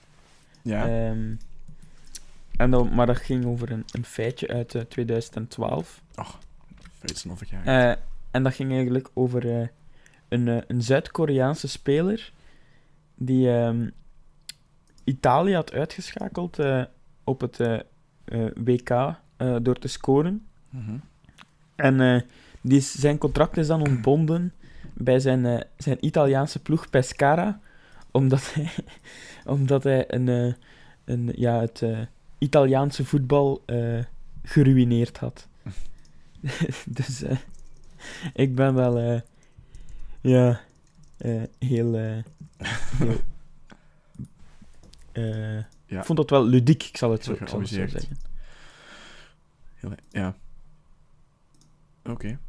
Ja, 0.62 0.88
Ehm, 0.88 1.36
en 2.57 2.72
dan, 2.72 2.93
maar 2.93 3.05
dat 3.05 3.17
ging 3.17 3.45
over 3.45 3.72
een, 3.72 3.84
een 3.91 4.05
feitje 4.05 4.48
uit 4.48 4.75
eh, 4.75 4.81
2012. 4.81 6.01
feitsen 7.00 7.31
of 7.31 7.41
ik 7.41 7.48
ja. 7.50 7.63
Eh, 7.63 8.01
en 8.31 8.43
dat 8.43 8.53
ging 8.53 8.72
eigenlijk 8.72 9.10
over 9.13 9.72
een, 10.27 10.63
een 10.67 10.81
Zuid-Koreaanse 10.81 11.67
speler 11.67 12.31
die 13.15 13.51
ehm, 13.51 13.88
Italië 15.05 15.53
had 15.53 15.74
uitgeschakeld 15.74 16.60
eh, 16.60 16.84
op 17.24 17.41
het 17.41 17.60
eh, 17.60 17.79
eh, 18.25 18.51
WK 18.55 19.15
door 19.62 19.79
te 19.79 19.88
scoren. 19.88 20.45
Mhm. 20.69 20.98
En 21.75 22.25
die 22.62 22.77
is, 22.77 22.91
zijn 22.91 23.17
contract 23.17 23.57
is 23.57 23.67
dan 23.67 23.81
ontbonden 23.81 24.53
bij 24.93 25.19
zijn, 25.19 25.63
zijn 25.77 26.05
Italiaanse 26.05 26.62
ploeg 26.62 26.89
Pescara, 26.89 27.60
omdat 28.12 28.50
hij, 28.53 28.69
omdat 29.45 29.84
hij 29.84 30.13
een, 30.13 30.55
een, 31.05 31.31
ja, 31.36 31.60
het 31.60 31.84
Italiaanse 32.38 33.05
voetbal 33.05 33.63
geruineerd 34.43 35.17
had. 35.17 35.48
dus 36.98 37.24
ik 38.34 38.55
ben 38.55 38.74
wel, 38.74 39.22
ja, 40.22 40.60
heel, 41.60 42.24
eh, 45.12 45.56
Ja. 45.86 46.00
ik 46.00 46.06
vond 46.06 46.18
dat 46.18 46.30
wel 46.30 46.46
ludiek, 46.46 46.84
ik 46.84 46.98
zal 46.98 47.12
het 47.12 47.24
zo, 47.24 47.32
zal 47.32 47.39
het 47.39 47.50
zo 47.50 47.56
geamuseerd. 47.56 47.92
zeggen. 47.92 48.18
Heel, 49.74 49.92
ja. 50.10 50.36
Oké. 52.04 52.39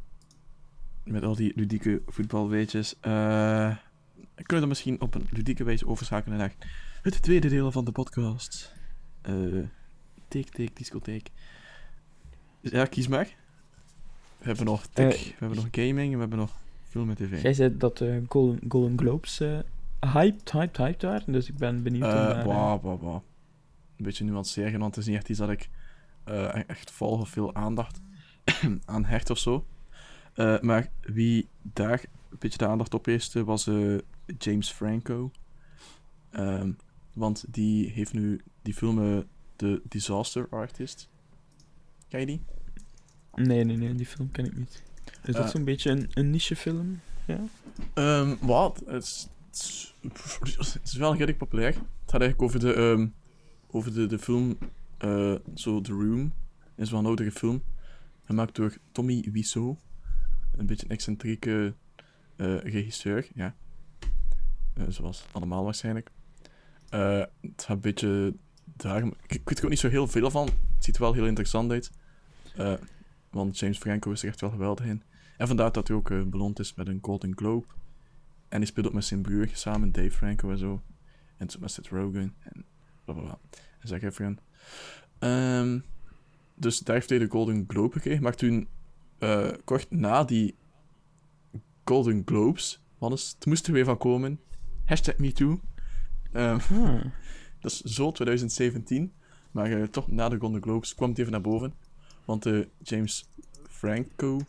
Met 1.03 1.23
al 1.23 1.35
die 1.35 1.51
ludieke 1.55 2.01
voetbalweetjes. 2.07 2.95
eh 3.01 3.75
kunnen 4.35 4.53
we 4.55 4.59
dan 4.59 4.67
misschien 4.67 5.01
op 5.01 5.15
een 5.15 5.27
ludieke 5.31 5.63
wijze 5.63 5.87
overschakelen 5.87 6.37
naar 6.37 6.53
het 7.01 7.21
tweede 7.21 7.47
deel 7.49 7.71
van 7.71 7.85
de 7.85 7.91
podcast. 7.91 8.73
Eh 9.21 9.33
Take, 10.27 10.49
take, 10.49 10.69
discotheek. 10.73 11.29
Dus 12.61 12.71
ja, 12.71 12.85
kies 12.85 13.07
maar. 13.07 13.25
We 14.37 14.45
hebben 14.45 14.65
nog 14.65 14.85
tech, 14.87 15.23
we 15.25 15.33
hebben 15.37 15.57
nog 15.57 15.67
gaming 15.71 15.97
en 16.07 16.13
we 16.13 16.19
hebben 16.19 16.37
nog 16.39 16.51
film 16.89 17.09
en 17.09 17.15
tv. 17.15 17.41
Jij 17.41 17.53
zei 17.53 17.77
dat 17.77 17.97
de 17.97 18.23
Golden, 18.29 18.59
Golden 18.69 18.97
Globes 18.99 19.41
hyped, 19.99 20.51
hyped, 20.51 20.77
hyped 20.77 21.01
waren, 21.01 21.33
dus 21.33 21.49
ik 21.49 21.57
ben 21.57 21.83
benieuwd 21.83 22.03
daar, 22.03 22.39
eh, 22.39 22.45
bah, 22.45 22.81
bah, 22.81 23.01
bah. 23.01 23.21
Een 23.97 24.05
beetje 24.05 24.23
nuanceren, 24.23 24.79
want 24.79 24.95
het 24.95 25.03
is 25.03 25.09
niet 25.09 25.19
echt 25.19 25.29
iets 25.29 25.39
dat 25.39 25.49
ik 25.49 25.69
eh, 26.27 26.69
echt 26.69 26.91
volg 26.91 27.21
of 27.21 27.29
veel 27.29 27.55
aandacht 27.55 28.01
aan 28.85 29.05
hecht 29.05 29.29
of 29.29 29.37
zo. 29.37 29.65
Eh, 30.33 30.59
maar 30.59 30.89
wie 31.01 31.47
daar 31.61 32.05
een 32.29 32.37
beetje 32.39 32.57
de 32.57 32.67
aandacht 32.67 32.93
op 32.93 33.05
heeft, 33.05 33.33
was 33.33 33.67
eh, 33.67 33.97
James 34.37 34.71
Franco. 34.71 35.31
Ehm, 36.29 36.71
want 37.13 37.45
die 37.47 37.89
heeft 37.89 38.13
nu 38.13 38.41
die 38.61 38.73
film 38.73 39.25
The 39.55 39.81
Disaster 39.83 40.47
Artist. 40.49 41.09
Ken 42.07 42.19
je 42.19 42.25
die? 42.25 42.41
Nee, 43.33 43.63
nee, 43.63 43.77
nee, 43.77 43.95
die 43.95 44.05
film 44.05 44.31
ken 44.31 44.45
ik 44.45 44.57
niet. 44.57 44.83
Is 45.23 45.35
dat 45.35 45.49
zo'n 45.49 45.63
beetje 45.63 45.91
een, 45.91 46.09
een 46.13 46.29
nichefilm? 46.29 46.99
Ja? 47.25 47.39
Ehm 47.93 48.35
wat? 48.41 48.83
Het 48.85 49.03
is, 49.03 49.27
het 50.57 50.79
is 50.83 50.93
wel 50.93 51.11
redelijk 51.11 51.37
populair. 51.37 51.73
Het 51.73 52.11
gaat 52.11 52.21
eigenlijk 52.21 52.41
over 52.41 52.59
de, 52.59 52.73
ehm, 52.73 53.07
over 53.67 53.93
de, 53.93 54.05
de 54.05 54.19
film 54.19 54.57
eh, 54.97 55.35
zo 55.55 55.81
The 55.81 55.91
Room. 55.91 56.33
Is 56.75 56.91
wel 56.91 56.99
een 56.99 57.05
oudere 57.05 57.31
film. 57.31 57.63
Gemaakt 58.23 58.55
door 58.55 58.77
Tommy 58.91 59.29
Wiseau. 59.31 59.75
Een 60.51 60.65
beetje 60.65 60.85
een 60.85 60.91
excentrieke 60.91 61.73
eh, 62.35 62.57
regisseur, 62.57 63.27
ja. 63.33 63.55
Eh, 64.73 64.83
zoals 64.87 65.25
allemaal 65.31 65.63
waarschijnlijk. 65.63 66.11
Het 66.89 67.63
gaat 67.63 67.69
een 67.69 67.79
beetje. 67.79 68.33
Ik, 69.27 69.41
weet 69.43 69.57
er 69.57 69.63
ook 69.63 69.69
niet 69.69 69.79
zo 69.79 69.89
heel 69.89 70.07
veel 70.07 70.31
van. 70.31 70.45
Het 70.45 70.85
ziet 70.85 70.95
er 70.95 71.01
wel 71.01 71.13
heel 71.13 71.25
interessant 71.25 71.71
uit. 71.71 71.91
Want 73.29 73.59
James 73.59 73.77
Franco 73.77 74.11
is 74.11 74.21
er 74.21 74.27
echt 74.27 74.41
wel 74.41 74.49
geweldig 74.49 74.85
in. 74.85 75.03
En 75.37 75.47
vandaar 75.47 75.71
dat 75.71 75.87
hij 75.87 75.97
ook 75.97 76.29
beloond 76.29 76.59
is 76.59 76.73
met 76.73 76.87
een 76.87 76.99
Golden 77.01 77.37
Globe. 77.37 77.65
En 78.49 78.57
hij 78.57 78.65
speelt 78.65 78.87
ook 78.87 78.93
met 78.93 79.05
zijn 79.05 79.21
broer 79.21 79.49
samen, 79.53 79.91
Dave 79.91 80.11
Franco 80.11 80.51
en 80.51 80.57
zo. 80.57 80.81
En 81.37 81.49
zo 81.49 81.59
met 81.59 81.71
Seth 81.71 81.87
Rogen 81.87 82.33
en 82.39 82.65
bla 83.05 83.13
bla 83.13 83.23
bla. 83.23 83.39
En 83.79 83.87
Zac 83.87 84.01
Efron. 84.01 84.39
Ehm, 85.19 85.79
dus 86.55 86.79
daar 86.79 86.95
heeft 86.95 87.09
hij 87.09 87.19
de 87.19 87.27
Golden 87.29 87.65
Globe 87.67 87.93
gekregen. 87.93 88.23
Maar 88.23 88.35
toen, 88.35 88.67
eh, 89.17 89.51
kort 89.63 89.91
na 89.91 90.23
die 90.23 90.55
Golden 91.83 92.21
Globes, 92.25 92.81
is, 92.99 93.35
het 93.35 93.45
moest 93.45 93.67
er 93.67 93.73
weer 93.73 93.85
van 93.85 93.97
komen. 93.97 94.39
Hashtag 94.85 95.17
MeToo. 95.17 95.59
Ah. 96.33 96.69
dat 97.61 97.71
is 97.71 97.81
zo 97.81 98.11
2017. 98.11 99.13
Maar 99.51 99.71
eh, 99.71 99.83
toch 99.83 100.07
na 100.11 100.29
de 100.29 100.37
Golden 100.39 100.61
Globes 100.61 100.95
kwam 100.95 101.09
het 101.09 101.19
even 101.19 101.31
naar 101.31 101.41
boven. 101.41 101.73
Want 102.25 102.45
eh, 102.45 102.59
James 102.81 103.29
Franco 103.69 104.39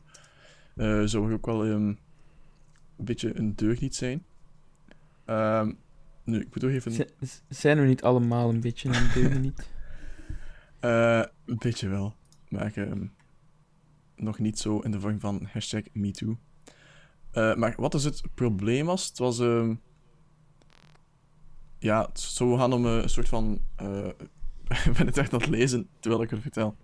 eh, 0.77 1.03
zou 1.05 1.33
ook 1.33 1.47
wel 1.47 1.65
ehm, 1.65 1.95
een 2.99 3.05
beetje 3.05 3.39
een 3.39 3.55
deugniet 3.57 3.95
zijn. 3.95 4.25
Ehm, 5.25 5.73
nu, 6.25 6.41
ik 6.41 6.55
moet 6.55 6.65
ook 6.65 6.71
even... 6.71 6.93
Z- 6.93 7.41
zijn 7.49 7.81
we 7.81 7.87
niet 7.87 8.03
allemaal 8.03 8.49
een 8.49 8.61
beetje 8.61 8.89
een 8.89 9.11
deugen 9.15 9.41
niet? 9.49 9.69
eh, 10.81 11.23
een 11.45 11.59
beetje 11.59 11.89
wel. 11.89 12.15
Maar 12.49 12.73
ehm, 12.75 13.07
nog 14.17 14.39
niet 14.39 14.59
zo 14.59 14.79
in 14.79 14.91
de 14.91 15.01
vorm 15.01 15.21
van 15.21 15.49
hashtag 15.53 15.83
MeToo. 15.93 16.39
Eh, 17.31 17.55
maar 17.55 17.75
wat 17.77 17.95
is 17.95 18.05
het 18.05 18.23
probleem 18.35 18.87
was? 18.87 19.07
Het 19.09 19.19
was... 19.19 19.39
ehm, 19.39 19.75
ja, 21.79 22.07
het 22.09 22.21
zou 22.21 22.59
gaan 22.59 22.73
om 22.73 22.87
eh, 22.87 22.97
een 23.03 23.09
soort 23.11 23.29
van... 23.29 23.61
ik 24.87 24.93
ben 24.97 25.07
het 25.07 25.17
echt 25.17 25.33
aan 25.33 25.41
het 25.41 25.49
lezen 25.49 25.89
terwijl 26.01 26.23
ik 26.23 26.31
het 26.31 26.41
vertel. 26.41 26.77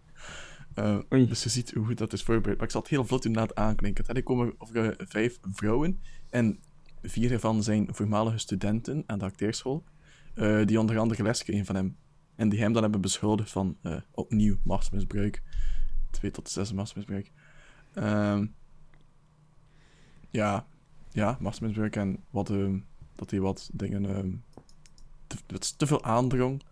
Oei. 1.13 1.27
dus 1.27 1.43
je 1.43 1.49
ziet 1.49 1.71
hoe 1.71 1.87
goed 1.87 1.99
dat 1.99 2.13
is 2.13 2.23
voorbereid. 2.23 2.57
Maar 2.57 2.67
ik 2.67 2.73
zal 2.73 2.81
het 2.81 2.91
heel 2.91 3.05
vlot 3.05 3.23
doen 3.23 3.33
na 3.33 3.43
het 3.43 3.55
aanklinken. 3.55 4.07
Er 4.07 4.23
komen 4.23 4.55
over 4.59 4.91
eh, 4.91 5.07
vijf 5.09 5.39
vrouwen. 5.53 6.01
En 6.31 6.59
vier 7.03 7.33
ervan 7.33 7.63
zijn 7.63 7.89
voormalige 7.91 8.39
studenten 8.39 9.03
aan 9.07 9.19
de 9.19 9.25
acteerschool. 9.25 9.85
eh, 10.35 10.67
die 10.67 10.81
onder 10.81 10.99
andere 10.99 11.23
les 11.23 11.45
kregen 11.45 11.65
van 11.65 11.75
hem. 11.75 11.97
En 12.37 12.49
die 12.49 12.61
hem 12.61 12.73
dan 12.73 12.83
hebben 12.83 13.01
beschuldigd 13.01 13.51
van 13.51 13.77
eh, 13.83 13.97
opnieuw 14.11 14.57
machtsmisbruik. 14.63 15.43
Twee 16.11 16.31
tot 16.31 16.49
zes 16.51 16.73
machtsmisbruik. 16.73 17.31
Ehm, 17.95 18.47
ja, 20.31 20.67
ja, 21.11 21.37
machtsmisbruik 21.41 21.97
en 21.97 22.25
wat, 22.31 22.51
ehm, 22.51 22.79
dat 23.15 23.31
hij 23.31 23.41
wat 23.41 23.71
dingen 23.73 24.05
ehm, 24.07 24.33
te, 25.27 25.37
wat 25.47 25.79
te 25.79 25.87
veel 25.87 26.05
aandrong 26.05 26.63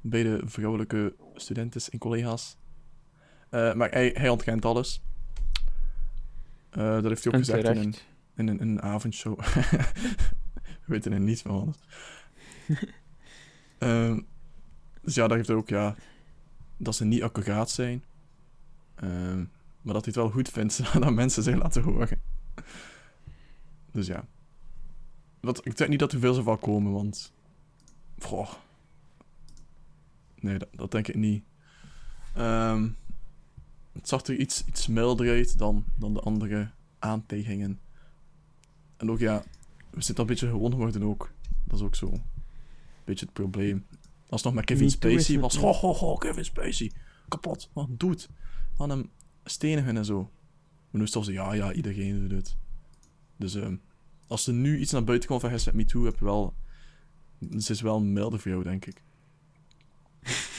bij 0.00 0.22
de 0.22 0.40
vrouwelijke 0.44 1.14
studenten 1.34 1.82
en 1.90 1.98
collega's. 1.98 2.56
Eh, 3.54 3.74
maar 3.74 3.90
hij, 3.90 4.14
hij 4.14 4.28
ontkent 4.28 4.64
alles. 4.64 5.02
Eh, 6.70 6.94
dat 6.94 7.04
heeft 7.04 7.24
hij 7.24 7.32
ook 7.32 7.38
En 7.38 7.44
gezegd 7.44 7.68
in 7.68 7.76
een, 7.76 7.94
in 8.34 8.48
een, 8.48 8.60
in 8.60 8.68
een 8.68 8.82
avondshow. 8.82 9.40
We 10.84 10.86
weten 10.86 11.12
er 11.12 11.20
niets 11.20 11.42
van. 11.42 11.74
Ehm, 13.78 14.20
dus 15.02 15.14
ja, 15.14 15.26
daar 15.26 15.36
heeft 15.36 15.48
hij 15.48 15.56
ook, 15.56 15.68
ja, 15.68 15.94
dat 16.76 16.94
ze 16.94 17.04
niet 17.04 17.22
accuraat 17.22 17.70
zijn. 17.70 18.04
Ehm, 18.94 19.44
maar 19.82 19.94
dat 19.94 20.04
hij 20.04 20.12
het 20.14 20.16
wel 20.16 20.30
goed 20.30 20.48
vindt 20.48 20.92
dat 21.02 21.12
mensen 21.12 21.42
zich 21.42 21.56
laten 21.56 21.82
horen. 21.82 22.20
Dus 23.92 24.06
ja. 24.06 24.24
Wat, 25.40 25.66
ik 25.66 25.76
denk 25.76 25.90
niet 25.90 25.98
dat 25.98 26.12
er 26.12 26.20
veel 26.20 26.32
zou 26.32 26.44
van 26.44 26.58
komen, 26.58 26.92
want... 26.92 27.32
Goh. 28.18 28.52
Nee, 30.34 30.58
dat, 30.58 30.68
dat 30.72 30.90
denk 30.90 31.08
ik 31.08 31.14
niet. 31.14 31.44
Ehm, 32.34 32.88
het 34.04 34.12
zag 34.12 34.22
er 34.22 34.36
iets, 34.36 34.64
iets 34.66 34.86
milder 34.86 35.28
uit 35.28 35.58
dan, 35.58 35.84
dan 35.96 36.14
de 36.14 36.20
andere 36.20 36.70
aantijgingen. 36.98 37.80
En 38.96 39.10
ook 39.10 39.18
ja, 39.18 39.44
we 39.90 40.02
zitten 40.02 40.24
een 40.24 40.30
beetje 40.30 40.48
gewoon 40.48 40.70
geworden 40.70 41.02
ook. 41.02 41.32
Dat 41.64 41.78
is 41.78 41.84
ook 41.84 41.94
zo. 41.94 42.06
Een 42.06 42.22
beetje 43.04 43.24
het 43.24 43.34
probleem. 43.34 43.86
Als 44.28 44.42
het 44.42 44.44
nog 44.44 44.54
met 44.54 44.64
Kevin 44.64 44.84
Me 44.84 44.90
Spacey 44.90 45.38
was. 45.38 45.56
Ho, 45.56 45.72
ho, 45.72 45.92
ho, 45.92 46.14
Kevin 46.14 46.44
Spacey. 46.44 46.92
Kapot. 47.28 47.70
Wat 47.72 47.88
doet? 47.90 48.28
Aan 48.76 48.90
hem 48.90 49.10
stenigen 49.44 49.96
en 49.96 50.04
zo. 50.04 50.22
Maar 50.90 51.00
nu 51.00 51.02
is 51.02 51.16
al 51.16 51.24
zo, 51.24 51.32
ja, 51.32 51.52
ja, 51.52 51.72
iedereen 51.72 52.20
doet 52.20 52.30
het. 52.30 52.56
Dus 53.36 53.54
ehm, 53.54 53.76
als 54.26 54.46
er 54.46 54.54
nu 54.54 54.78
iets 54.78 54.92
naar 54.92 55.04
buiten 55.04 55.28
komt 55.28 55.40
van 55.40 55.50
hashtag 55.50 55.74
MeToo, 55.74 56.04
heb 56.04 56.18
je 56.18 56.24
wel... 56.24 56.54
Het 57.50 57.70
is 57.70 57.80
wel 57.80 57.96
een 57.96 58.12
milde 58.12 58.38
voor 58.38 58.50
jou, 58.50 58.62
denk 58.62 58.86
ik. 58.86 59.02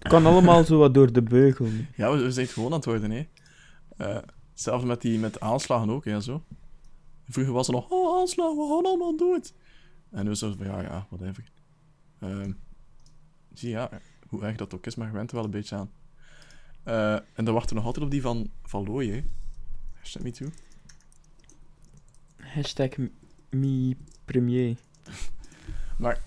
Het 0.00 0.08
kan 0.08 0.26
allemaal 0.26 0.64
zo 0.64 0.78
wat 0.78 0.94
door 0.94 1.12
de 1.12 1.22
beugel. 1.22 1.66
Ja, 1.96 2.12
we, 2.12 2.22
we 2.22 2.32
zijn 2.32 2.46
het 2.46 2.54
gewoon 2.54 2.70
aan 2.70 2.76
het 2.76 2.84
worden, 2.84 3.10
hè. 3.10 4.20
Zelfs 4.54 4.84
met 4.84 5.00
die 5.00 5.18
met 5.18 5.40
aanslagen 5.40 5.90
ook, 5.90 6.04
hè, 6.04 6.20
zo. 6.20 6.42
Vroeger 7.28 7.52
was 7.52 7.66
er 7.66 7.74
nog, 7.74 7.90
oh, 7.90 8.20
aanslagen, 8.20 8.56
we 8.56 8.74
gaan 8.74 8.84
allemaal 8.84 9.16
dood. 9.16 9.52
En 10.10 10.24
nu 10.24 10.30
is 10.30 10.40
het 10.40 10.56
van, 10.56 10.66
ja, 10.66 10.80
ja, 10.80 11.06
whatever. 11.10 11.50
Ehm 12.20 12.52
zie 13.52 13.68
je, 13.68 13.74
ja, 13.74 13.90
hoe 14.28 14.42
erg 14.42 14.56
dat 14.56 14.74
ook 14.74 14.86
is, 14.86 14.94
maar 14.94 15.06
je 15.06 15.12
went 15.12 15.30
er 15.30 15.36
wel 15.36 15.44
een 15.44 15.50
beetje 15.50 15.76
aan. 15.76 15.90
Eh, 16.82 17.14
en 17.14 17.44
dan 17.44 17.54
wachten 17.54 17.68
we 17.68 17.74
nog 17.74 17.84
altijd 17.84 18.04
op 18.04 18.10
die 18.10 18.22
van, 18.22 18.50
van 18.62 18.84
Looy, 18.84 19.06
hè. 19.06 19.24
Hashtag 19.98 20.22
me 20.22 20.30
too. 20.30 20.48
Hashtag 22.36 22.88
me 23.50 23.96
premier. 24.24 24.76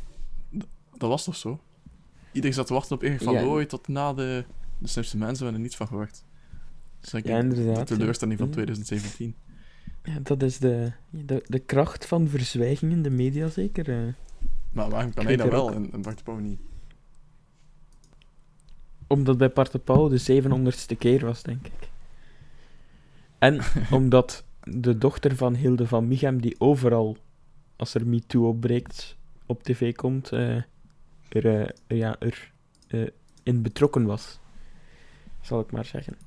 Dat 0.97 1.09
was 1.09 1.23
toch 1.23 1.35
zo? 1.35 1.59
Iedereen 2.33 2.55
zat 2.55 2.67
te 2.67 2.73
wachten 2.73 2.95
op 2.95 3.01
Erik 3.01 3.21
van 3.21 3.33
Ja. 3.33 3.41
Looy 3.43 3.65
tot 3.65 3.87
na 3.87 4.13
de, 4.13 4.43
de 4.77 4.87
slimste 4.87 5.17
mensen, 5.17 5.37
hebben 5.37 5.55
er 5.55 5.61
niets 5.61 5.75
van 5.75 5.87
gehoord. 5.87 6.23
Dus 6.99 7.11
Ja, 7.11 7.17
ik, 7.17 7.25
de 7.25 7.31
inderdaad. 7.31 7.77
ja. 7.77 7.83
teleurstelling 7.83 8.37
van 8.37 8.47
Ja. 8.47 8.53
2017. 8.53 9.35
Ja, 10.03 10.19
dat 10.23 10.43
is 10.43 10.57
de, 10.57 10.91
de, 11.09 11.43
de 11.47 11.59
kracht 11.59 12.05
van 12.05 12.27
verzwijging 12.27 12.91
in 12.91 13.01
de 13.03 13.09
media, 13.09 13.47
zeker. 13.49 13.89
eh. 13.89 14.13
Maar 14.71 14.89
waarom 14.89 15.13
kan 15.13 15.25
hij 15.25 15.35
dat 15.35 15.49
wel 15.49 15.73
en, 15.73 15.91
en 15.93 16.01
Bart 16.01 16.17
de 16.17 16.23
Pauw 16.23 16.37
niet? 16.37 16.59
Omdat 19.07 19.37
bij 19.37 19.49
Parte 19.49 19.79
Pauw 19.79 20.07
de 20.09 20.41
700ste 20.43 20.97
keer 20.97 21.25
was, 21.25 21.43
denk 21.43 21.65
ik. 21.67 21.89
En 23.37 23.59
omdat 23.91 24.43
de 24.63 24.97
dochter 24.97 25.35
van 25.35 25.55
Hilde 25.55 25.87
van 25.87 26.07
Michem, 26.07 26.41
die 26.41 26.55
overal, 26.59 27.17
als 27.75 27.93
er 27.93 28.07
MeToo 28.07 28.47
opbreekt, 28.47 29.17
op 29.45 29.63
tv 29.63 29.93
komt, 29.95 30.31
eh, 30.31 30.61
er, 31.33 31.45
eh, 31.87 31.97
ja, 31.97 32.15
er 32.19 32.51
eh, 32.87 33.07
in 33.43 33.61
betrokken 33.61 34.05
was. 34.05 34.39
Zal 35.41 35.59
ik 35.59 35.71
maar 35.71 35.85
zeggen. 35.85 36.17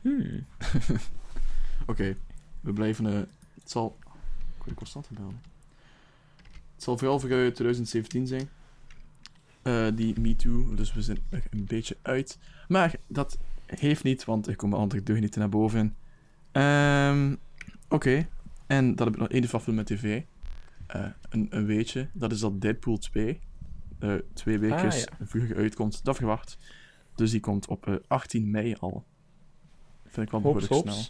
Hmm. 0.00 0.46
Oké, 1.86 2.16
we 2.60 2.72
blijven... 2.72 3.06
eh, 3.06 3.12
het 3.60 3.70
zal... 3.70 3.96
Ik 4.58 4.64
weet 4.64 4.74
constant 4.74 5.08
bellen. 5.10 5.40
Het 6.74 6.82
zal 6.84 6.98
vooral 6.98 7.20
voor 7.20 7.30
eh, 7.30 7.36
2017 7.36 8.26
zijn. 8.26 8.48
Eh, 9.62 9.86
die 9.94 10.20
Me 10.20 10.36
Too, 10.36 10.74
dus 10.74 10.92
we 10.94 11.02
zijn 11.02 11.18
er 11.28 11.42
een 11.50 11.64
beetje 11.64 11.96
uit. 12.02 12.38
Maar 12.68 12.94
dat 13.06 13.38
heeft 13.66 14.02
niet, 14.02 14.24
want 14.24 14.46
er 14.46 14.56
komen 14.56 14.78
andere 14.78 15.02
deugnieten 15.02 15.40
naar 15.40 15.48
boven. 15.48 15.96
Ehm, 16.52 17.34
Oké, 17.88 18.28
en 18.66 18.94
dat 18.94 19.06
heb 19.06 19.14
ik 19.14 19.20
nog 19.20 19.28
één 19.30 19.48
film 19.60 19.76
met 19.76 19.86
tv. 19.86 20.22
Eh, 20.86 21.06
een, 21.28 21.46
een 21.50 21.66
weetje, 21.66 22.08
dat 22.12 22.32
is 22.32 22.40
dat 22.40 22.60
Deadpool 22.60 22.98
2 22.98 23.40
eh, 23.98 24.14
twee 24.32 24.58
weken 24.58 24.76
Ah, 24.90 24.92
ja. 24.92 25.06
vroeger 25.26 25.56
uitkomt. 25.56 26.04
Dat 26.04 26.16
verwacht. 26.16 26.58
Dus 27.14 27.30
die 27.30 27.40
komt 27.40 27.66
op 27.68 27.86
eh, 27.86 27.94
18 28.06 28.50
mei 28.50 28.74
al. 28.80 29.04
Vind 30.04 30.26
ik 30.26 30.32
wel 30.32 30.40
behoorlijk 30.40 30.72
snel. 30.74 31.02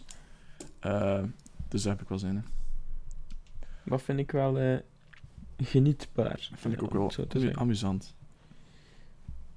Eh, 0.79 1.23
dus 1.67 1.81
daar 1.83 1.91
heb 1.93 2.01
ik 2.01 2.09
wel 2.09 2.19
zin 2.19 2.29
in. 2.35 2.45
Dat 3.83 4.01
vind 4.01 4.19
ik 4.19 4.31
wel 4.31 4.59
eh, 4.59 4.77
genietbaar. 5.57 6.47
Dat 6.51 6.59
vind 6.59 6.73
ik 6.73 6.83
ook 6.83 6.91
wel 6.93 7.11
amu- 7.35 7.53
amusant. 7.53 8.15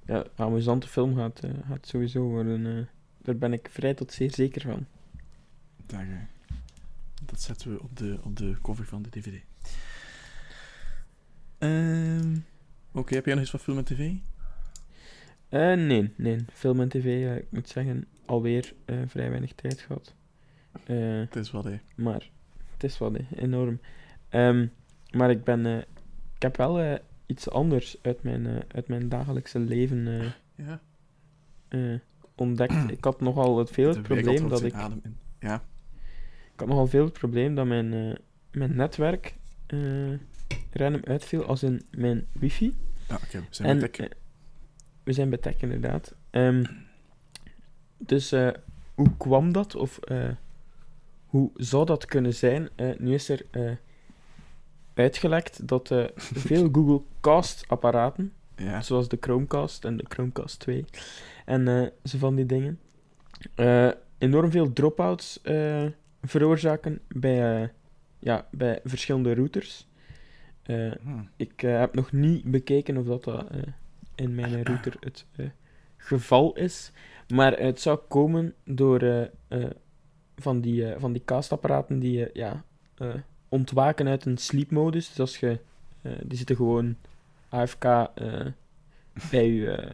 Ja, 0.05 0.15
een 0.17 0.45
amusante 0.45 0.87
film 0.87 1.15
gaat, 1.15 1.39
eh, 1.39 1.51
gaat 1.67 1.87
sowieso 1.87 2.21
worden. 2.23 2.65
eh. 2.77 2.85
daar 3.21 3.37
ben 3.37 3.53
ik 3.53 3.69
vrij 3.71 3.93
tot 3.93 4.11
zeer 4.11 4.33
zeker 4.33 4.61
van. 4.61 4.85
Eh, 5.87 5.99
dat 7.25 7.41
zetten 7.41 7.71
we 7.71 7.81
op 7.81 7.97
de, 7.97 8.19
op 8.23 8.35
de 8.37 8.55
cover 8.61 8.85
van 8.85 9.01
de 9.01 9.09
DVD. 9.09 9.41
Ehm, 11.61 12.35
Oké, 12.93 13.15
heb 13.15 13.25
jij 13.25 13.33
nog 13.33 13.43
iets 13.43 13.51
van 13.51 13.59
film 13.59 13.77
en 13.77 13.83
tv? 13.83 14.11
Eh, 15.49 15.73
nee, 15.87 16.13
nee. 16.17 16.45
Film 16.53 16.79
en 16.81 16.89
tv, 16.89 17.37
ik 17.37 17.45
moet 17.51 17.69
zeggen, 17.69 18.05
alweer 18.25 18.73
eh, 18.85 18.95
vrij 19.07 19.29
weinig 19.29 19.53
tijd 19.53 19.79
gehad. 19.81 20.15
Eh, 20.85 21.19
Het 21.19 21.35
is 21.35 21.51
wat, 21.51 21.63
hè. 21.63 21.79
maar 21.95 22.29
het 22.73 22.83
is 22.83 22.97
wat, 22.97 23.13
hè, 23.17 23.25
enorm. 23.41 23.79
Ehm, 24.29 24.67
maar 25.11 25.29
ik 25.29 25.43
ben... 25.43 25.65
ik 26.35 26.41
heb 26.41 26.57
wel 26.57 26.99
iets 27.25 27.49
anders 27.49 27.97
uit 28.01 28.23
mijn, 28.23 28.47
uit 28.67 28.87
mijn 28.87 29.09
dagelijkse 29.09 29.59
leven 29.59 30.33
Ja. 30.55 30.81
ontdekt. 32.35 32.73
Ik 32.97 33.03
had 33.03 33.21
nogal 33.21 33.57
het 33.57 33.69
veel 33.71 33.89
het 33.89 34.01
probleem 34.01 34.49
dat 34.49 34.63
ik... 34.63 34.73
adem 34.73 34.99
in. 35.03 35.17
Ja. 35.39 35.55
Ik 36.53 36.59
had 36.59 36.67
nogal 36.67 36.87
veel 36.87 37.03
het 37.03 37.13
probleem 37.13 37.55
dat 37.55 37.65
mijn, 37.65 38.17
mijn 38.51 38.75
netwerk 38.75 39.35
random 40.71 41.01
uitviel, 41.03 41.45
als 41.45 41.63
in 41.63 41.81
mijn 41.91 42.27
wifi. 42.31 42.75
Ja, 43.07 43.15
oké. 43.15 43.39
we 43.39 43.45
zijn 43.49 43.69
En, 43.69 43.77
met 43.77 43.93
tech. 43.93 44.05
eh, 44.07 44.11
we 45.03 45.13
zijn 45.13 45.29
bij 45.29 45.37
tech, 45.37 45.61
inderdaad. 45.61 46.15
Ehm, 46.29 46.63
dus 47.97 48.31
eh, 48.31 48.49
hoe 48.95 49.17
kwam 49.17 49.51
dat? 49.53 49.75
Of 49.75 49.97
eh, 49.97 50.29
hoe 51.25 51.51
zou 51.55 51.85
dat 51.85 52.05
kunnen 52.05 52.33
zijn? 52.33 52.69
Nu 52.97 53.13
is 53.13 53.29
er 53.29 53.45
uitgelekt 54.93 55.67
dat 55.67 55.87
veel 56.47 56.69
Google 56.71 57.01
Cast-apparaten, 57.21 58.33
Ja. 58.55 58.81
zoals 58.81 59.07
de 59.07 59.17
Chromecast 59.19 59.85
en 59.85 59.97
de 59.97 60.05
Chromecast 60.07 60.59
2, 60.59 60.85
en 61.45 61.91
zo 62.03 62.17
van 62.17 62.35
die 62.35 62.45
dingen, 62.45 62.79
enorm 64.17 64.51
veel 64.51 64.73
dropouts 64.73 65.39
veroorzaken 66.21 66.99
bij, 67.07 67.71
ja, 68.19 68.47
bij 68.51 68.79
verschillende 68.83 69.33
routers. 69.33 69.87
Eh, 70.71 70.91
Hm. 71.03 71.19
ik 71.35 71.63
eh, 71.63 71.79
heb 71.79 71.93
nog 71.93 72.11
niet 72.11 72.43
bekeken 72.43 72.97
of 72.97 73.05
dat, 73.05 73.23
dat 73.23 73.47
eh, 73.49 73.59
in 74.15 74.35
mijn 74.35 74.63
router 74.63 74.93
het 74.99 75.25
geval 75.97 76.53
is. 76.55 76.91
Maar 77.27 77.59
het 77.59 77.81
zou 77.81 77.99
komen 78.07 78.53
door 78.63 79.29
van, 80.37 80.61
die, 80.61 80.93
van 80.97 81.11
die 81.11 81.21
castapparaten 81.25 81.99
die 81.99 82.29
ja, 82.33 82.63
ontwaken 83.49 84.07
uit 84.07 84.25
een 84.25 84.37
sleepmodus. 84.37 85.07
Dus 85.07 85.19
als 85.19 85.37
je, 85.37 85.59
die 86.01 86.37
zitten 86.37 86.55
gewoon 86.55 86.95
AFK 87.49 87.83
bij 89.31 89.51
je, 89.51 89.89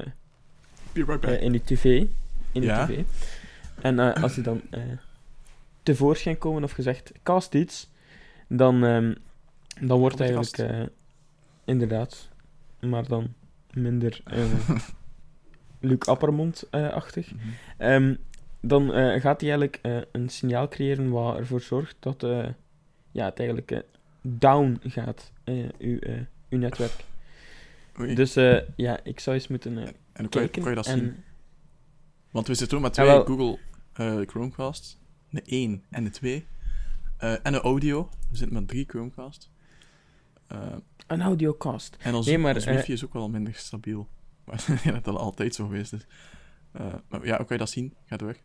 right 0.94 1.26
in 1.42 1.54
je 1.54 1.64
tv. 1.64 2.06
In 2.52 2.62
tv. 2.62 3.04
En 3.82 4.00
als 4.00 4.34
die 4.34 4.44
dan 4.44 4.62
tevoorschijn 5.84 6.38
komen 6.38 6.64
of 6.64 6.72
gezegd 6.72 7.12
cast 7.24 7.54
iets, 7.54 7.90
dan, 8.48 8.84
ehm, 8.84 9.14
dan 9.82 10.00
wordt 10.00 10.20
eigenlijk 10.20 10.58
eh, 10.58 10.82
inderdaad, 11.66 12.30
maar 12.80 13.08
dan 13.08 13.34
minder 13.74 14.22
eh 14.26 14.70
Luc 15.80 16.00
Appermond-achtig. 16.00 17.34
Mhm. 17.34 17.42
Ehm, 17.78 18.16
dan 18.62 18.94
eh, 18.94 19.22
gaat 19.22 19.42
hij 19.42 19.50
eigenlijk 19.50 19.80
eh, 19.82 19.98
een 20.12 20.30
signaal 20.30 20.68
creëren 20.68 21.10
wat 21.10 21.38
ervoor 21.38 21.62
zorgt 21.62 21.96
dat 22.00 22.24
eh, 22.24 22.48
ja, 23.12 23.26
het 23.26 23.38
eigenlijk 23.40 23.72
eh, 23.72 23.80
down 24.22 24.80
gaat, 24.84 25.32
eh, 25.44 25.70
uw, 25.80 26.00
eh, 26.00 26.20
uw 26.50 26.58
netwerk. 26.60 27.06
Oei. 28.00 28.16
Dus 28.16 28.36
eh, 28.36 28.58
ja, 28.76 29.00
ik 29.04 29.20
zou 29.20 29.36
eens 29.36 29.48
moeten 29.48 29.78
eh, 29.78 29.84
en 29.84 29.94
hoe 30.14 30.30
kan 30.30 30.42
je, 30.42 30.50
kijken. 30.50 30.62
kan 30.62 30.70
je 30.70 30.76
dat 30.76 30.88
en, 30.88 30.98
zien? 31.00 31.24
Want 32.32 32.48
we 32.48 32.54
zitten 32.54 32.70
toen 32.74 32.82
met 32.82 32.94
twee 32.94 33.06
wel- 33.08 33.26
Google 33.26 33.58
eh, 33.94 34.20
Chromecast. 34.28 34.98
De 35.30 35.42
1 35.46 35.84
en 35.90 36.04
de 36.04 36.10
2. 36.10 36.46
Eh, 37.18 37.36
en 37.44 37.52
de 37.52 37.62
audio. 37.62 38.10
We 38.32 38.38
zitten 38.38 38.56
met 38.58 38.68
drie 38.68 38.86
Chromecast. 38.88 39.50
Eh, 40.48 40.74
Een 41.08 41.22
audiocast. 41.22 41.98
en 42.00 42.14
ons, 42.14 42.26
Nee, 42.26 42.38
maar, 42.38 42.56
ons 42.56 42.66
eh, 42.66 42.76
wifi 42.76 42.94
is 42.94 43.06
ook 43.06 43.14
wel 43.14 43.30
minder 43.30 43.54
stabiel. 43.54 44.08
Maar 44.46 44.56
ik 44.68 44.84
denk 44.84 44.96
dat 44.96 45.04
dat 45.04 45.16
altijd 45.16 45.56
zo 45.56 45.66
geweest 45.66 45.94
is. 45.94 46.06
Eh, 46.72 46.94
maar 47.10 47.26
ja, 47.26 47.38
hoe 47.38 47.46
kan 47.46 47.56
je 47.56 47.58
dat 47.58 47.70
zien? 47.70 47.94
Ga 48.06 48.18
door. 48.18 48.36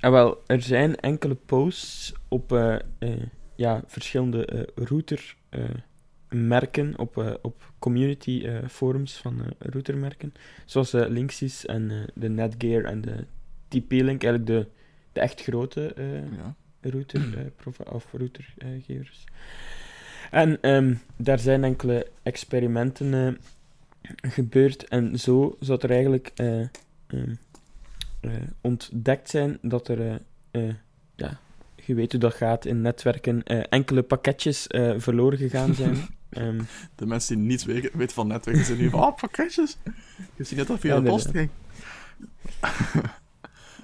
Ah, 0.00 0.10
wel, 0.10 0.42
er 0.46 0.62
zijn 0.62 0.96
enkele 0.96 1.34
posts 1.34 2.12
op 2.28 2.50
ja, 3.56 3.82
verschillende 3.86 4.68
routermerken, 4.74 6.98
op, 6.98 7.38
op 7.42 7.72
community 7.78 8.46
forums 8.68 9.16
van 9.16 9.42
routermerken, 9.58 10.32
zoals 10.64 10.92
Linksys 10.92 11.66
en 11.66 12.06
de 12.14 12.28
Netgear 12.28 12.84
en 12.84 13.00
de 13.00 13.26
TP-Link, 13.68 14.22
eigenlijk 14.22 14.46
de, 14.46 14.68
de 15.12 15.20
echt 15.20 15.42
grote 15.42 15.94
Ja. 16.36 16.54
router, 16.80 17.52
of 17.92 18.12
routergevers. 18.12 19.24
En 20.30 20.60
ehm, 20.60 20.94
daar 21.16 21.38
zijn 21.38 21.64
enkele 21.64 22.06
experimenten 22.22 23.14
eh, 23.14 23.32
gebeurd 24.30 24.88
en 24.88 25.18
zo 25.18 25.56
zou 25.60 25.78
er 25.82 25.90
eigenlijk 25.90 26.32
eh, 26.34 26.60
ehm, 26.60 27.34
eh, 28.20 28.30
ontdekt 28.60 29.30
zijn 29.30 29.58
dat 29.62 29.88
er, 29.88 30.20
ja, 31.14 31.40
je 31.74 31.94
weet 31.94 32.12
hoe 32.12 32.20
dat 32.20 32.34
gaat 32.34 32.64
in 32.64 32.80
netwerken, 32.80 33.42
enkele 33.68 34.02
pakketjes 34.02 34.66
verloren 34.96 35.38
gegaan 35.38 35.74
zijn. 35.74 35.96
Ehm, 36.28 36.60
De 36.94 37.06
mensen 37.06 37.36
die 37.36 37.46
niets 37.46 37.64
weten 37.64 37.98
weten 37.98 38.14
van 38.14 38.26
netwerken 38.26 38.64
zijn 38.64 38.78
nu 38.78 38.90
van, 38.90 39.00
oh, 39.00 39.16
pakketjes. 39.16 39.76
Je 40.36 40.44
ziet 40.44 40.58
net 40.58 40.66
dat 40.66 40.80
via 40.80 40.94
Ja, 40.94 41.00
de 41.00 41.08
post 41.08 41.28
ging. 41.30 41.50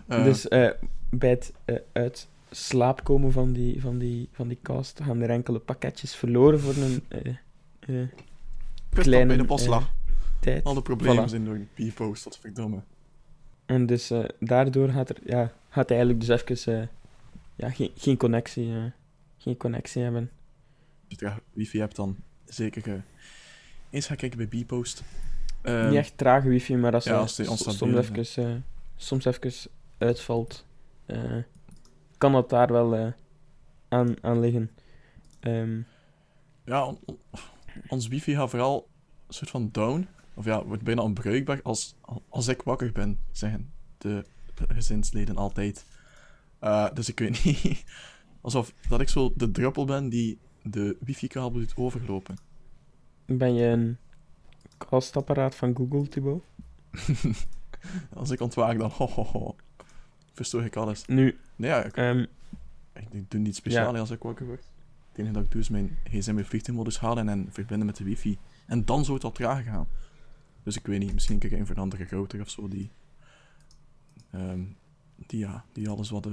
Dus 0.24 0.48
bij 1.10 1.30
het 1.30 1.52
uit 1.92 2.28
slaap 2.56 3.04
komen 3.04 3.32
van 3.32 3.52
die, 3.52 3.80
van, 3.80 3.98
die, 3.98 4.28
van 4.32 4.48
die 4.48 4.58
cast 4.62 5.00
gaan 5.02 5.20
er 5.20 5.30
enkele 5.30 5.58
pakketjes 5.58 6.14
verloren 6.14 6.60
voor 6.60 6.74
een 6.76 7.02
pist 7.80 8.18
op 8.98 9.02
kleine 9.02 9.36
bij 9.36 9.46
de 9.46 9.64
eh, 9.64 9.82
tijd. 10.40 10.64
Al 10.64 10.74
de 10.74 10.82
problemen 10.82 11.26
Voilà. 11.26 11.30
zijn 11.30 11.44
door 11.44 11.60
die 11.74 11.92
post 11.92 12.24
dat 12.24 12.38
verdomme. 12.38 12.82
En 13.66 13.86
dus 13.86 14.12
daardoor 14.38 14.88
gaat 14.88 15.08
er 15.08 15.16
ja, 15.24 15.52
gaat 15.68 15.90
eigenlijk 15.90 16.20
dus 16.20 16.28
even 16.28 16.90
ja, 17.56 17.70
geen, 17.70 17.90
geen, 17.96 18.16
connectie, 18.16 18.92
geen 19.38 19.56
connectie 19.56 20.02
hebben. 20.02 20.30
Als 21.08 21.18
je 21.18 21.32
wifi 21.52 21.78
hebt, 21.78 21.96
dan 21.96 22.16
zeker 22.44 23.04
eens 23.90 24.06
gaan 24.06 24.16
kijken 24.16 24.38
bij 24.38 24.46
Bpost. 24.46 25.02
Ehm, 25.62 25.88
Niet 25.88 25.96
echt 25.98 26.18
trage 26.18 26.48
wifi, 26.48 26.76
maar 26.76 26.94
als, 26.94 27.04
ja, 27.04 27.16
als 27.16 27.34
soms, 27.34 27.80
even, 27.80 28.64
soms 28.96 29.24
even 29.24 29.70
uitvalt, 29.98 30.64
kan 32.18 32.32
dat 32.32 32.50
daar 32.50 32.72
wel 32.72 32.94
eh, 32.96 33.12
aan, 33.88 34.14
aan 34.22 34.40
liggen. 34.40 34.70
Ehm, 35.40 35.80
Ja, 36.64 36.86
on- 36.86 36.98
on- 37.04 37.18
ons 37.88 38.08
wifi 38.08 38.34
gaat 38.34 38.50
vooral 38.50 38.88
een 39.26 39.34
soort 39.34 39.50
van 39.50 39.68
down. 39.72 40.08
Of 40.34 40.44
ja, 40.44 40.64
wordt 40.64 40.82
bijna 40.82 41.02
onbruikbaar 41.02 41.60
als, 41.62 41.94
als 42.28 42.48
ik 42.48 42.62
wakker 42.62 42.92
ben, 42.92 43.18
zeggen 43.32 43.72
de 43.98 44.24
gezinsleden 44.68 45.36
altijd. 45.36 45.86
Eh, 46.58 46.90
dus 46.94 47.08
ik 47.08 47.18
weet 47.18 47.44
niet. 47.44 47.84
Alsof 48.40 48.72
dat 48.88 49.00
ik 49.00 49.08
zo 49.08 49.32
de 49.36 49.50
druppel 49.50 49.84
ben 49.84 50.08
die 50.08 50.38
de 50.62 50.96
wifi-kabel 51.00 51.58
doet 51.60 51.76
overlopen. 51.76 52.36
ben 53.26 53.54
je 53.54 53.64
een 53.66 53.96
kastapparaat 54.78 55.54
van 55.54 55.76
Google, 55.76 56.08
Thibaut? 56.08 56.44
Als 58.14 58.30
ik 58.30 58.40
ontwaak, 58.40 58.78
dan 58.78 58.90
ho, 58.96 59.06
ho, 59.06 59.22
ho. 59.24 59.56
Verstoor 60.34 60.64
ik 60.64 60.76
alles. 60.76 61.06
Nu, 61.06 61.38
Nee, 61.56 61.70
ja, 61.70 61.84
ik, 61.84 61.96
ehm, 61.96 62.18
ik, 62.92 63.12
ik 63.12 63.30
doe 63.30 63.40
niets 63.40 63.58
speciaals 63.58 63.98
als 63.98 64.10
ik 64.10 64.22
wakker 64.22 64.46
word. 64.46 64.64
Het 65.08 65.18
enige 65.18 65.34
dat 65.34 65.44
ik 65.44 65.50
doe 65.50 65.60
is 65.60 65.68
mijn 65.68 65.98
gsm 66.04 66.38
in 66.38 66.44
vliegtuigmodus 66.44 66.98
halen 66.98 67.28
en 67.28 67.48
verbinden 67.50 67.86
met 67.86 67.96
de 67.96 68.04
wifi. 68.04 68.38
En 68.66 68.84
dan 68.84 69.04
zou 69.04 69.16
het 69.16 69.24
al 69.24 69.32
traag 69.32 69.64
gaan. 69.64 69.86
Dus 70.62 70.76
ik 70.76 70.86
weet 70.86 70.98
niet, 70.98 71.12
misschien 71.12 71.38
kijk 71.38 71.52
ik 71.52 71.68
een 71.68 71.76
andere 71.76 72.06
router 72.10 72.40
of 72.40 72.50
zo 72.50 72.68
die, 72.68 72.90
ehm, 74.30 74.60
die, 75.26 75.38
ja, 75.38 75.64
die 75.72 75.88
alles 75.88 76.10
wat 76.10 76.26
eh, 76.26 76.32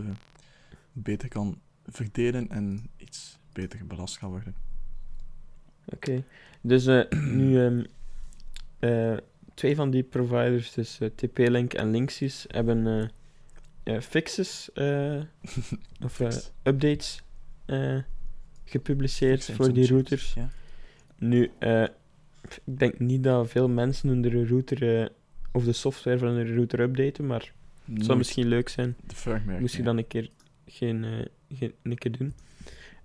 beter 0.94 1.30
kan 1.30 1.60
verdelen 1.88 2.50
en 2.50 2.90
iets 2.98 3.40
beter 3.54 3.88
belast 3.88 4.18
kan 4.18 4.30
worden. 4.30 4.56
Oké. 5.86 6.24
Dus 6.62 6.86
eh, 6.86 7.10
nu, 7.38 7.66
ehm, 7.66 7.84
eh, 8.80 9.18
twee 9.54 9.76
van 9.76 9.90
die 9.90 10.04
providers, 10.04 10.74
dus 10.74 11.00
TP-Link 11.16 11.74
en 11.74 11.92
Linksys, 11.92 12.46
hebben 12.48 13.12
fixes 14.02 14.70
eh, 14.74 15.22
of 16.06 16.20
eh, 16.20 16.30
updates 16.64 17.22
eh, 17.66 17.98
gepubliceerd 18.66 19.44
voor 19.52 19.74
die 19.74 19.88
routers. 19.88 20.34
Ja. 20.34 20.50
Nu, 21.18 21.52
eh, 21.60 21.84
ik 22.42 22.60
denk 22.64 23.00
niet 23.00 23.24
dat 23.24 23.50
veel 23.50 23.70
mensen 23.70 24.10
hun 24.10 24.48
router 24.48 25.02
eh, 25.02 25.08
of 25.52 25.64
de 25.64 25.74
software 25.74 26.18
van 26.18 26.28
hun 26.28 26.56
router 26.56 26.80
updaten, 26.80 27.26
maar 27.28 27.54
het 27.94 28.06
zou 28.06 28.18
misschien 28.18 28.48
leuk 28.48 28.70
zijn. 28.70 28.96
de 29.06 29.40
Moest 29.60 29.74
je 29.74 29.80
ja. 29.80 29.86
dan 29.86 29.98
een 29.98 30.08
keer 30.08 30.30
geen, 30.66 31.04
eh, 31.04 31.26
geen, 31.58 31.74
een 31.84 31.98
keer 31.98 32.18
doen. 32.18 32.34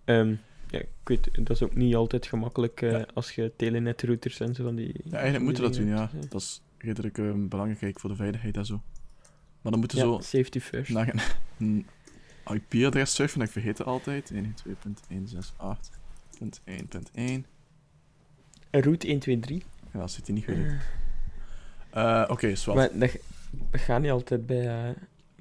Ehm, 0.04 0.34
ja, 0.70 0.78
ik 0.78 0.88
weet, 1.04 1.28
dat 1.32 1.50
is 1.50 1.62
ook 1.62 1.74
niet 1.74 1.94
altijd 1.94 2.26
gemakkelijk 2.26 2.82
eh, 2.82 2.90
Ja. 2.90 3.06
als 3.14 3.30
je 3.34 3.52
telenet-routers 3.56 4.40
en 4.40 4.54
zo 4.54 4.64
van 4.64 4.74
die... 4.74 4.94
Ja, 5.04 5.12
eigenlijk 5.12 5.44
moeten 5.44 5.62
dat 5.62 5.74
doen, 5.74 5.86
ja. 5.86 6.10
Dat 6.28 6.40
is 6.40 6.62
redelijk 6.78 7.18
eh, 7.18 7.32
belangrijk 7.36 8.00
voor 8.00 8.10
de 8.10 8.16
veiligheid 8.16 8.56
en 8.56 8.66
zo. 8.66 8.82
Maar 9.66 9.74
dan 9.74 9.84
moeten 9.84 9.98
Ja, 9.98 10.04
zo 10.22 10.38
safety 10.38 10.60
first. 10.60 10.90
naar 10.90 11.08
een, 11.58 11.86
een 12.48 12.56
IP-adres 12.56 13.14
surfen, 13.14 13.38
dat 13.38 13.46
ik 13.48 13.52
vergeet 13.52 13.78
het 13.78 13.86
altijd. 13.86 14.32
192.168.1.1. 14.32 14.40
Route 18.70 19.06
123. 19.06 19.62
Ja, 19.92 19.98
dat 19.98 20.10
zit 20.10 20.26
hij 20.26 20.34
niet 20.34 20.44
goed 20.44 20.54
in. 20.54 20.78
Eh, 21.90 22.24
Oké, 22.28 22.54
zwart. 22.54 22.78
Maar 22.78 22.98
dat, 22.98 23.18
dat 23.70 23.80
gaat 23.80 24.00
niet 24.00 24.10
altijd 24.10 24.46
bij, 24.46 24.88
eh, 24.88 24.96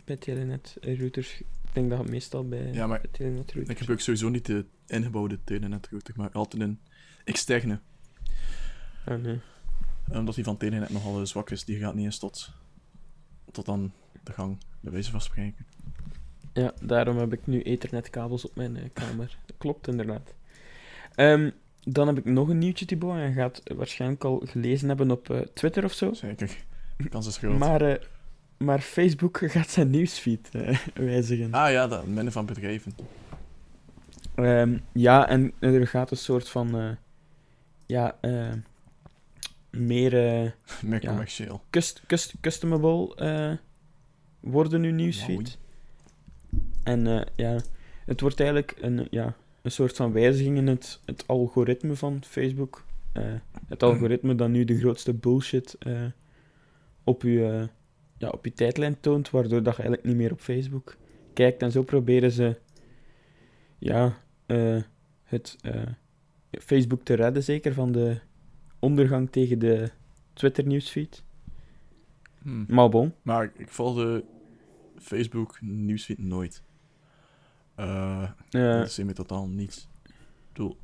bij 0.05 0.15
telenet-routers. 0.15 1.39
Ik 1.39 1.45
denk 1.73 1.89
dat 1.89 1.99
het 1.99 2.09
meestal 2.09 2.47
bij, 2.47 2.71
Ja, 2.71 2.87
maar 2.87 3.01
bij 3.01 3.11
telenet-routers... 3.11 3.69
Ik 3.69 3.77
gebruik 3.77 3.99
sowieso 3.99 4.29
niet 4.29 4.45
de 4.45 4.65
ingebouwde 4.87 5.39
telenet 5.43 5.87
router, 5.91 6.13
maar 6.17 6.31
altijd 6.31 6.61
een 6.61 6.79
externe. 7.23 7.79
Ah, 9.05 9.21
nee. 9.21 9.39
Omdat 10.11 10.35
die 10.35 10.43
van 10.43 10.57
telenet 10.57 10.89
nogal 10.89 11.19
eh, 11.19 11.25
zwak 11.25 11.49
is, 11.49 11.65
die 11.65 11.77
gaat 11.79 11.95
niet 11.95 12.05
eens 12.05 12.19
tot, 12.19 12.51
tot 13.51 13.67
aan 13.67 13.93
de 14.25 14.33
gang, 14.33 14.57
bij 14.79 14.91
wijze 14.91 15.11
van 15.11 15.21
spreken. 15.21 15.65
Ja, 16.53 16.73
daarom 16.81 17.17
heb 17.17 17.33
ik 17.33 17.47
nu 17.47 17.61
ethernetkabels 17.61 18.45
op 18.45 18.55
mijn 18.55 18.77
eh, 18.77 18.83
kamer. 18.93 19.37
Dat 19.45 19.55
klopt 19.57 19.87
inderdaad. 19.87 20.33
Ehm, 21.15 21.49
dan 21.83 22.07
heb 22.07 22.17
ik 22.17 22.25
nog 22.25 22.47
een 22.49 22.57
nieuwtje, 22.57 22.85
Thibaut. 22.85 23.15
En 23.17 23.27
je 23.27 23.33
gaat 23.33 23.61
waarschijnlijk 23.75 24.23
al 24.23 24.41
gelezen 24.45 24.87
hebben 24.87 25.11
op 25.11 25.29
eh, 25.29 25.39
Twitter 25.39 25.83
of 25.83 25.93
zo. 25.93 26.13
Zeker. 26.13 26.57
De 26.97 27.09
kans 27.09 27.27
is 27.27 27.37
groot. 27.37 27.57
Maar, 27.57 27.81
eh, 27.81 28.01
maar 28.57 28.79
Facebook 28.79 29.37
gaat 29.51 29.69
zijn 29.69 29.89
nieuwsfeed 29.89 30.49
wijzigen. 30.93 31.53
Ah 31.53 31.71
ja, 31.71 31.87
dat 31.87 32.05
minnen 32.05 32.33
van 32.33 32.45
bedrijven. 32.45 32.93
Ehm, 34.35 34.77
ja, 34.91 35.27
en 35.27 35.53
er 35.59 35.87
gaat 35.87 36.11
een 36.11 36.17
soort 36.17 36.49
van... 36.49 36.97
ja, 37.85 38.15
meer 39.69 40.11
Meer 40.81 41.01
Ja. 41.01 41.09
commercieel. 41.09 41.61
cust, 41.69 42.01
cust, 42.07 42.33
customable 42.41 43.15
worden 44.45 44.81
nu 44.81 44.91
nieuwsfeed. 44.91 45.35
Mooi. 45.35 45.63
En 46.83 47.07
eh, 47.07 47.21
ja, 47.35 47.59
het 48.05 48.21
wordt 48.21 48.39
eigenlijk 48.39 48.77
een, 48.81 49.07
ja, 49.09 49.35
een 49.61 49.71
soort 49.71 49.95
van 49.95 50.11
wijziging 50.11 50.57
in 50.57 50.67
het, 50.67 50.99
het 51.05 51.27
algoritme 51.27 51.95
van 51.95 52.23
Facebook. 52.23 52.85
Eh, 53.11 53.23
het 53.67 53.83
algoritme 53.83 54.35
dat 54.35 54.49
nu 54.49 54.65
de 54.65 54.77
grootste 54.77 55.13
bullshit 55.13 55.75
eh, 55.79 56.05
op, 57.03 57.21
je, 57.21 57.69
ja, 58.17 58.29
op 58.29 58.45
je 58.45 58.53
tijdlijn 58.53 58.99
toont, 58.99 59.29
waardoor 59.29 59.63
dat 59.63 59.75
je 59.75 59.81
eigenlijk 59.81 60.07
niet 60.07 60.17
meer 60.17 60.31
op 60.31 60.39
Facebook 60.39 60.95
kijkt. 61.33 61.61
En 61.61 61.71
zo 61.71 61.83
proberen 61.83 62.31
ze 62.31 62.57
ja, 63.77 64.17
het 65.23 65.57
Facebook 66.51 67.03
te 67.03 67.13
redden, 67.13 67.43
zeker 67.43 67.73
van 67.73 67.91
de 67.91 68.19
ondergang 68.79 69.31
tegen 69.31 69.59
de 69.59 69.89
Twitter-nieuwsfeed. 70.33 71.23
Hm. 72.41 72.63
Maar 72.67 72.89
bon. 72.89 73.13
Maar 73.21 73.51
ik 73.57 73.69
volgde 73.69 74.23
Facebook 75.05 75.61
nieuwsfeed 75.61 76.17
nooit. 76.19 76.63
Eh 77.75 78.23
eh, 78.23 78.31
Dat 78.49 78.87
is 78.87 78.97
me 78.97 79.13
totaal 79.13 79.47
niets. 79.47 79.87
Ik 80.03 80.13
bedoel, 80.53 80.77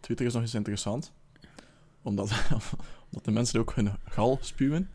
Twitter 0.00 0.26
is 0.26 0.32
nog 0.32 0.42
eens 0.42 0.54
interessant. 0.54 1.12
Omdat, 2.02 2.30
omdat 3.08 3.24
de 3.24 3.30
mensen 3.30 3.60
ook 3.60 3.74
hun 3.74 3.90
gal 4.04 4.38
spuwen. 4.40 4.90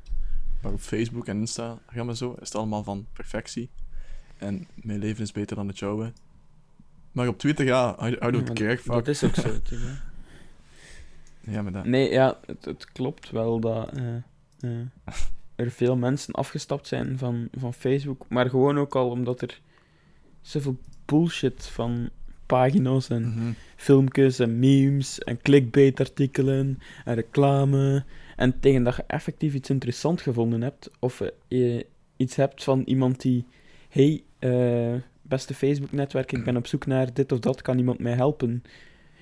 Maar 0.61 0.71
op 0.71 0.79
Facebook 0.79 1.27
en 1.27 1.39
Instagram 1.39 2.09
en 2.09 2.17
zo 2.17 2.31
is 2.31 2.47
het 2.47 2.55
allemaal 2.55 2.83
van 2.83 3.07
perfectie. 3.13 3.69
En 4.37 4.67
mijn 4.75 4.99
leven 4.99 5.23
is 5.23 5.31
beter 5.31 5.55
dan 5.55 5.67
het 5.67 5.79
jouwe. 5.79 6.13
Maar 7.11 7.27
op 7.27 7.37
Twitter, 7.37 7.65
ja, 7.65 8.07
I, 8.07 8.11
I 8.11 8.31
don't 8.31 8.47
Ja, 8.47 8.53
care. 8.53 8.77
Fuck. 8.77 8.85
Dat 8.93 9.07
is 9.07 9.23
ook 9.23 9.35
zo. 9.35 9.49
Ja, 11.39 11.61
maar 11.61 11.71
dat... 11.71 11.85
Nee, 11.85 12.09
ja, 12.11 12.39
het, 12.45 12.65
het 12.65 12.91
klopt 12.91 13.29
wel 13.29 13.59
dat 13.59 13.91
eh, 14.59 14.79
er 15.57 15.71
veel 15.71 15.95
mensen 15.95 16.33
afgestapt 16.33 16.87
zijn 16.87 17.17
van, 17.17 17.47
van 17.57 17.73
Facebook. 17.73 18.25
Maar 18.29 18.49
gewoon 18.49 18.77
ook 18.79 18.95
al 18.95 19.09
omdat 19.09 19.41
er 19.41 19.61
zoveel 20.41 20.77
bullshit 21.05 21.65
van 21.65 22.09
pagina's 22.45 23.09
en 23.09 23.27
Mhm. 23.27 23.51
filmpjes 23.75 24.39
en 24.39 24.59
memes 24.59 25.19
en 25.19 25.41
clickbait-artikelen 25.41 26.79
en 27.05 27.15
reclame. 27.15 28.03
En 28.35 28.59
tegen 28.59 28.83
dat 28.83 28.95
je 28.95 29.03
effectief 29.07 29.53
iets 29.53 29.69
interessant 29.69 30.21
gevonden 30.21 30.61
hebt, 30.61 30.91
of 30.99 31.21
eh, 31.21 31.27
je 31.47 31.85
iets 32.17 32.35
hebt 32.35 32.63
van 32.63 32.81
iemand 32.85 33.21
die, 33.21 33.45
hey, 33.89 34.23
eh, 34.39 34.93
beste 35.21 35.53
Facebook-netwerk, 35.53 36.31
ik 36.31 36.43
ben 36.43 36.57
op 36.57 36.67
zoek 36.67 36.85
naar 36.85 37.13
dit 37.13 37.31
of 37.31 37.39
dat, 37.39 37.61
kan 37.61 37.77
iemand 37.77 37.99
mij 37.99 38.13
helpen, 38.13 38.63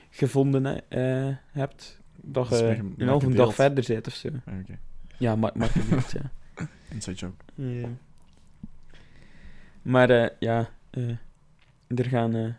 gevonden 0.09 0.89
eh, 0.89 1.35
hebt, 1.51 2.01
dat 2.21 2.49
je 2.49 2.79
een 2.97 3.07
halve 3.07 3.29
dag 3.29 3.55
verder 3.55 3.83
bent 3.87 4.07
of 4.07 4.13
zo. 4.13 4.27
Oké, 4.27 4.79
Ja, 5.17 5.35
maar, 5.35 5.51
maar 5.55 5.67
gedeeld, 5.69 6.11
ja. 6.11 6.31
inside 6.93 7.17
joke. 7.17 7.43
Ja. 7.55 7.87
Maar 9.81 10.09
eh, 10.09 10.29
ja, 10.39 10.69
eh, 10.89 11.09
er 11.87 12.05
gaan 12.05 12.35
eh, 12.35 12.53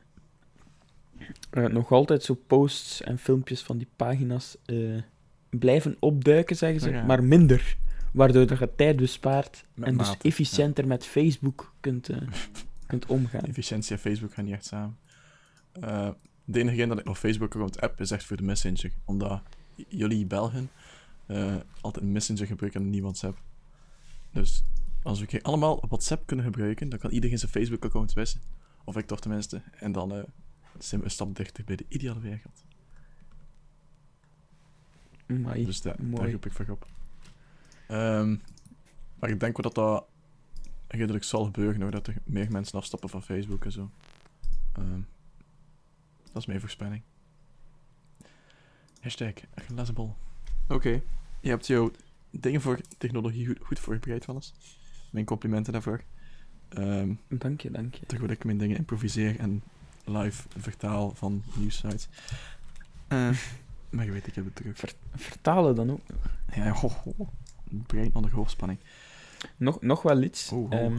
eh, 1.51 1.65
nog 1.73 1.93
altijd 1.93 2.23
zo 2.23 2.35
posts 2.47 3.03
en 3.03 3.19
filmpjes 3.19 3.63
van 3.63 3.79
die 3.79 3.89
pagina's 3.97 4.57
eh, 4.65 5.03
blijven 5.51 5.97
opduiken, 6.01 6.57
zeggen 6.57 6.81
ze, 6.81 6.91
Ja. 6.91 7.05
maar 7.05 7.25
minder. 7.25 7.77
Waardoor 8.13 8.47
dat 8.47 8.59
je 8.59 8.75
tijd 8.77 8.97
bespaart 8.97 9.65
Met 9.75 9.89
en 9.89 9.97
dus 9.97 10.07
mate, 10.09 10.29
efficiënter 10.29 10.87
met 10.87 11.07
Facebook 11.07 11.73
kunt, 11.81 12.09
eh, 12.09 12.17
kunt 12.87 13.07
omgaan. 13.07 13.41
Efficiëntie 13.41 13.93
en 13.93 13.99
Facebook 13.99 14.35
gaan 14.35 14.45
niet 14.45 14.55
echt 14.55 14.65
samen. 14.67 14.97
Eh, 15.73 16.11
de 16.45 16.59
enige 16.59 16.75
reden 16.75 16.89
dat 16.89 16.99
ik 16.99 17.05
nog 17.05 17.19
Facebook-account 17.19 17.81
app 17.81 18.01
is 18.01 18.11
echt 18.11 18.25
voor 18.25 18.37
de 18.37 18.43
Messenger. 18.43 18.91
Omdat 19.05 19.43
j- 19.75 19.83
jullie 19.89 20.27
Belgen 20.27 20.71
eh, 21.27 21.57
altijd 21.81 22.05
een 22.05 22.13
Messenger 22.13 22.47
gebruiken 22.47 22.81
en 22.81 22.91
niet 22.91 23.03
WhatsApp. 23.03 23.43
Dus 24.31 24.65
als 25.03 25.21
we 25.21 25.43
allemaal 25.43 25.81
WhatsApp 25.89 26.27
kunnen 26.27 26.45
gebruiken, 26.45 26.89
dan 26.89 26.99
kan 26.99 27.11
iedereen 27.11 27.39
zijn 27.39 27.51
Facebook-account 27.51 28.13
wissen. 28.13 28.41
Of 28.85 28.97
ik 28.97 29.07
toch 29.07 29.21
tenminste. 29.21 29.63
En 29.79 29.93
dan 29.93 30.13
eh, 30.13 30.23
zijn 30.79 31.01
we 31.01 31.07
een 31.07 31.13
stap 31.13 31.37
dichter 31.37 31.65
bij 31.65 31.77
de 31.77 31.85
ideale 31.89 32.21
wereld. 32.21 32.65
Amai, 35.27 35.65
Dus 35.65 35.81
daar, 35.81 35.97
daar 35.99 36.31
roep 36.31 36.47
ik 36.47 36.53
voor 36.53 36.67
op. 36.69 36.87
Ehm, 37.89 38.37
maar 39.19 39.31
ik 39.31 39.41
denk 39.41 39.57
wel 39.57 39.73
dat 39.73 39.75
dat 39.75 40.07
redelijk 40.89 41.25
zal 41.25 41.45
gebeuren, 41.45 41.81
hoor, 41.81 41.91
dat 41.91 42.07
er 42.07 42.17
meer 42.25 42.51
mensen 42.51 42.79
afstappen 42.79 43.09
van 43.09 43.23
Facebook 43.23 43.65
en 43.65 43.73
zo. 43.73 43.91
Ehm, 44.73 45.01
dat 46.33 46.37
is 46.37 46.47
mijn 46.47 46.61
voorspelling. 46.61 47.03
Hashtag. 49.01 49.33
Oké, 50.69 51.03
je 51.47 51.53
hebt 51.53 51.67
jouw 51.67 51.91
dingen 52.31 52.61
voor 52.61 52.79
technologie 52.99 53.47
goed, 53.47 53.59
goed 53.63 53.79
voorbereid, 53.79 54.25
Wannes. 54.25 54.55
Mijn 55.11 55.25
complimenten 55.25 55.73
daarvoor. 55.73 56.01
Ehm 56.69 57.13
Dank 57.29 57.61
je, 57.61 57.71
dank 57.71 57.95
je. 57.95 58.07
terwijl 58.07 58.31
ik 58.31 58.45
mijn 58.45 58.59
dingen 58.59 58.77
improviseer 58.77 59.39
en 59.39 59.63
live 60.05 60.43
vertaal 60.57 61.15
van 61.15 61.43
nieuwsites. 61.55 62.09
Eh, 63.09 63.31
maar 63.91 64.05
je 64.05 64.11
weet, 64.11 64.27
ik 64.27 64.35
heb 64.35 64.45
het 64.45 64.55
terug. 64.55 64.95
Vertalen 65.15 65.75
dan 65.75 65.91
ook. 65.91 66.01
Ja, 66.55 66.71
ho, 66.71 66.89
ho. 66.89 67.29
Brein 67.87 68.15
onder 68.15 68.33
hoofdspanning. 68.33 68.79
Nog, 69.57 69.81
nog 69.81 70.03
wel 70.03 70.23
iets. 70.23 70.53
Oh, 70.53 70.71
oh. 70.71 70.73
Ehm, 70.73 70.99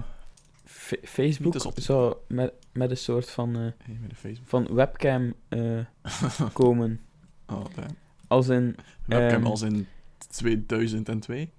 Fa- 0.65 0.97
Facebook 1.03 1.73
zou 1.75 2.15
met, 2.27 2.53
met 2.71 2.89
een 2.89 2.97
soort 2.97 3.29
van, 3.29 3.55
eh, 3.55 3.62
Hey, 3.83 3.97
met 4.01 4.39
van 4.43 4.73
webcam 4.73 5.33
eh, 5.47 5.79
komen. 6.53 6.99
oh, 7.47 7.65
damn. 7.75 7.95
Als 8.27 8.47
in... 8.47 8.75
Webcam 9.05 9.41
Ehm, 9.41 9.45
als 9.45 9.62
in 9.62 9.88
2002. 10.28 11.50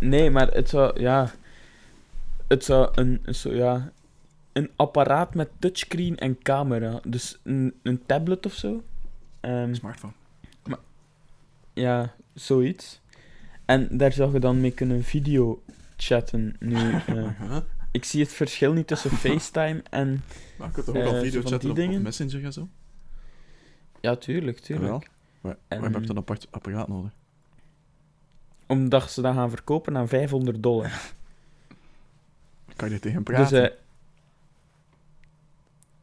Nee, 0.00 0.30
maar 0.30 0.48
het 0.52 0.68
zou, 0.68 1.00
ja... 1.00 1.30
Het 2.48 2.64
zou 2.64 2.90
een, 2.94 3.20
een, 3.22 3.34
zo, 3.34 3.52
ja, 3.54 3.92
een 4.52 4.70
apparaat 4.76 5.34
met 5.34 5.48
touchscreen 5.58 6.16
en 6.16 6.42
camera. 6.42 7.00
Dus 7.06 7.38
een, 7.42 7.74
een 7.82 8.06
tablet 8.06 8.46
of 8.46 8.52
zo. 8.54 8.82
Ehm, 9.40 9.74
Smartphone. 9.74 10.12
ja, 11.72 12.14
zoiets. 12.34 13.00
En 13.64 13.88
daar 13.98 14.12
zou 14.12 14.32
je 14.32 14.40
dan 14.40 14.60
mee 14.60 14.70
kunnen 14.72 15.04
video 15.04 15.62
chatten. 15.96 16.56
Nu, 16.58 16.74
eh, 17.06 17.28
Huh? 17.40 17.56
ik 17.90 18.04
zie 18.04 18.22
het 18.22 18.32
verschil 18.32 18.72
niet 18.72 18.86
tussen 18.86 19.10
FaceTime 19.24 19.82
en... 19.90 20.22
Maar 20.58 20.68
ik 20.68 20.72
kan 20.74 20.84
toch 20.84 20.94
ook 20.96 21.02
Eh, 21.02 21.08
al 21.08 21.20
video 21.22 21.40
van 21.40 21.50
chatten 21.50 21.58
die 21.60 21.70
op, 21.70 21.76
op 21.78 21.84
dingen? 21.86 22.02
Messenger 22.02 22.44
en 22.44 22.52
zo? 22.52 22.68
Ja, 24.00 24.16
tuurlijk, 24.16 24.58
tuurlijk. 24.58 24.86
Jawel. 24.92 25.04
Maar 25.40 25.56
En- 25.68 25.82
heb 25.82 25.92
je 25.92 26.00
dan 26.00 26.10
een 26.10 26.16
apart 26.22 26.46
apparaat 26.50 26.88
nodig? 26.88 27.10
Omdat 28.66 29.10
ze 29.10 29.22
dat 29.22 29.34
gaan 29.34 29.50
verkopen 29.50 29.96
aan 29.96 30.08
500 30.08 30.62
dollar. 30.62 31.12
Kan 32.76 32.90
je 32.90 32.98
tegen 32.98 33.24
Dus 33.24 33.34
praten? 33.34 33.70
eh, 33.70 33.76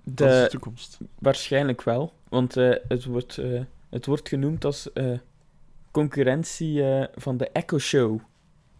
dat 0.03 0.29
is 0.29 0.35
de 0.37 0.43
de, 0.43 0.47
toekomst. 0.49 0.97
waarschijnlijk 1.19 1.81
wel. 1.81 2.13
Want 2.29 2.57
eh, 2.57 2.73
het, 2.87 3.05
wordt, 3.05 3.37
eh, 3.37 3.61
het 3.89 4.05
wordt 4.05 4.29
genoemd 4.29 4.65
als 4.65 4.89
concurrentie 5.91 6.83
van 7.15 7.37
de 7.37 7.49
Echo 7.49 7.77
Show. 7.77 8.19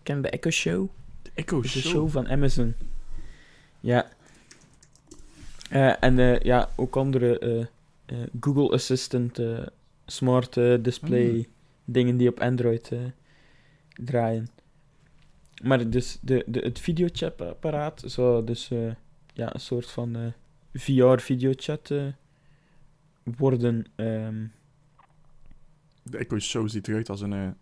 Ken 0.03 0.15
je 0.15 0.21
de 0.21 0.29
Echo 0.29 0.49
Show? 0.49 0.87
De 1.21 1.29
Echo 1.33 1.61
Dat 1.61 1.71
de 1.71 1.79
Show. 1.81 2.09
van 2.09 2.27
Amazon. 2.29 2.75
Ja. 3.79 4.07
En 5.99 6.15
ja, 6.43 6.69
ook 6.75 6.95
andere 6.95 7.67
Google 8.39 8.71
Assistant, 8.71 9.39
smart 10.05 10.53
display 10.83 11.29
Hmm. 11.29 11.45
dingen 11.85 12.17
die 12.17 12.29
op 12.29 12.39
Android 12.39 12.91
draaien. 13.93 14.47
Maar 15.63 15.89
dus 15.89 16.17
de, 16.21 16.43
de, 16.47 16.59
het 16.59 16.79
videochat-apparaat 16.79 18.03
zou 18.05 18.45
dus 18.45 18.71
eh, 18.71 18.91
ja, 19.33 19.53
een 19.53 19.59
soort 19.59 19.91
van 19.91 20.15
eh, 20.15 20.31
VR-videochat 20.73 21.91
eh, 21.91 22.07
worden. 23.23 23.85
ehm, 23.95 24.45
De 26.03 26.17
Echo 26.17 26.39
Show 26.39 26.69
ziet 26.69 26.87
eruit 26.87 27.09
als 27.09 27.21
een, 27.21 27.55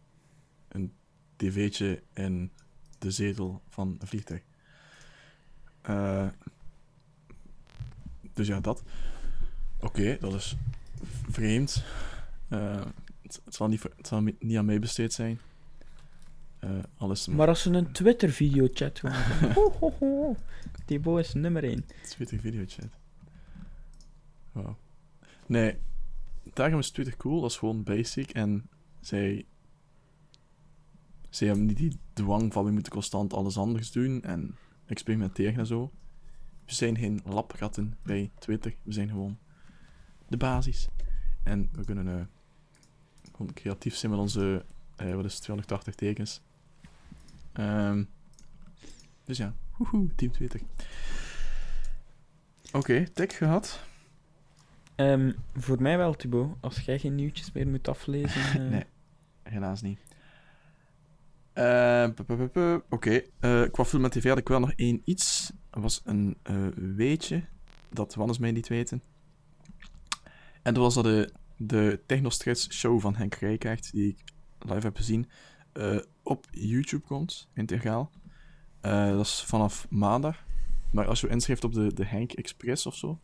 een 0.67 0.93
tv'tje 1.35 2.01
in 2.13 2.51
de 2.99 3.11
zetel 3.11 3.61
van 3.69 3.97
een 3.99 4.07
vliegtuig. 4.07 4.41
Dus 8.33 8.47
ja, 8.47 8.59
dat. 8.59 8.83
Oké, 9.79 10.17
dat 10.19 10.33
is 10.33 10.55
vreemd. 11.29 11.83
Het, 12.47 13.41
zal 13.47 13.67
niet, 13.67 13.83
het 13.83 14.07
zal 14.07 14.21
niet 14.39 14.57
aan 14.57 14.65
mij 14.65 14.79
besteed 14.79 15.13
zijn. 15.13 15.39
Eh 16.61 16.69
alles 16.97 17.27
maar 17.27 17.47
als 17.47 17.61
ze 17.61 17.69
een 17.69 17.91
Twitter-videochat 17.91 18.99
ho, 19.55 19.73
ho, 19.79 19.93
ho. 19.99 20.35
Thibaut 20.85 21.19
is 21.19 21.33
nummer 21.33 21.63
1. 21.63 21.85
Twitter 22.09 22.39
videochat. 22.39 22.89
Wauw. 24.51 24.77
Nee, 25.45 25.77
daarom 26.53 26.79
is 26.79 26.91
Twitter 26.91 27.17
cool. 27.17 27.41
Dat 27.41 27.49
is 27.49 27.57
gewoon 27.57 27.83
basic. 27.83 28.29
En 28.29 28.69
zij... 28.99 29.45
Zij 31.29 31.47
hebben 31.47 31.65
niet 31.65 31.77
die 31.77 31.99
dwang 32.13 32.53
van 32.53 32.65
we 32.65 32.71
moeten 32.71 32.91
constant 32.91 33.33
alles 33.33 33.57
anders 33.57 33.91
doen 33.91 34.23
en 34.23 34.55
experimenteren 34.85 35.59
en 35.59 35.65
zo. 35.65 35.91
We 36.65 36.73
zijn 36.73 36.97
geen 36.97 37.21
labgatten 37.25 37.97
bij 38.03 38.31
Twitter. 38.39 38.75
We 38.83 38.91
zijn 38.93 39.09
gewoon 39.09 39.37
de 40.27 40.37
basis. 40.37 40.87
En 41.43 41.69
we 41.71 41.85
kunnen 41.85 42.07
eh, 42.07 42.25
gewoon 43.31 43.53
creatief 43.53 43.95
zijn 43.95 44.11
met 44.11 44.21
onze... 44.21 44.65
eh, 44.95 45.15
wat 45.15 45.25
is 45.25 45.33
het, 45.33 45.43
280 45.43 45.95
tekens. 45.95 46.41
Ehm, 47.53 48.03
dus 49.23 49.37
ja, 49.37 49.55
woehoe, 49.77 50.15
Team 50.15 50.31
Twitter. 50.31 50.61
Oké, 52.71 53.09
tech 53.09 53.37
gehad. 53.37 53.83
Ehm, 54.95 55.31
voor 55.55 55.81
mij 55.81 55.97
wel, 55.97 56.15
Thibaut. 56.15 56.55
Als 56.59 56.79
jij 56.79 56.99
geen 56.99 57.15
nieuwtjes 57.15 57.51
meer 57.51 57.67
moet 57.67 57.87
aflezen. 57.87 58.41
eh, 58.61 58.69
Nee. 58.69 58.85
Helaas 59.43 59.81
niet. 59.81 59.99
Eh, 61.53 62.09
pu. 62.51 62.81
Oké, 62.89 63.21
eh, 63.39 63.63
qua 63.71 63.85
film 63.85 64.03
en 64.03 64.09
tv 64.09 64.27
had 64.27 64.37
ik 64.37 64.47
wel 64.47 64.59
nog 64.59 64.71
één 64.75 65.01
iets. 65.03 65.51
Dat 65.69 65.81
was 65.81 66.01
een 66.03 66.37
eh, 66.43 66.67
weetje 66.75 67.43
dat 67.89 68.15
Wannes 68.15 68.37
mij 68.37 68.51
niet 68.51 68.67
weten. 68.67 69.01
En 70.61 70.73
dat 70.73 70.83
was 70.83 70.93
dat 70.93 71.03
de, 71.03 71.33
de 71.57 71.99
Technostress 72.05 72.71
show 72.73 72.99
van 72.99 73.15
Henk 73.15 73.33
Rijkaard, 73.33 73.91
die 73.91 74.07
ik 74.07 74.23
live 74.59 74.85
heb 74.85 74.95
gezien, 74.95 75.29
eh, 75.73 75.97
op 76.23 76.47
YouTube 76.51 77.03
komt, 77.03 77.47
integraal. 77.53 78.11
Eh, 78.81 79.09
dat 79.09 79.25
is 79.25 79.43
vanaf 79.43 79.87
maandag. 79.89 80.43
Maar 80.91 81.07
als 81.07 81.21
je 81.21 81.27
inschrijft 81.27 81.63
op 81.63 81.73
de, 81.73 81.93
de 81.93 82.05
Henk 82.05 82.31
Express 82.31 82.85
of 82.85 82.95
zo, 82.95 83.19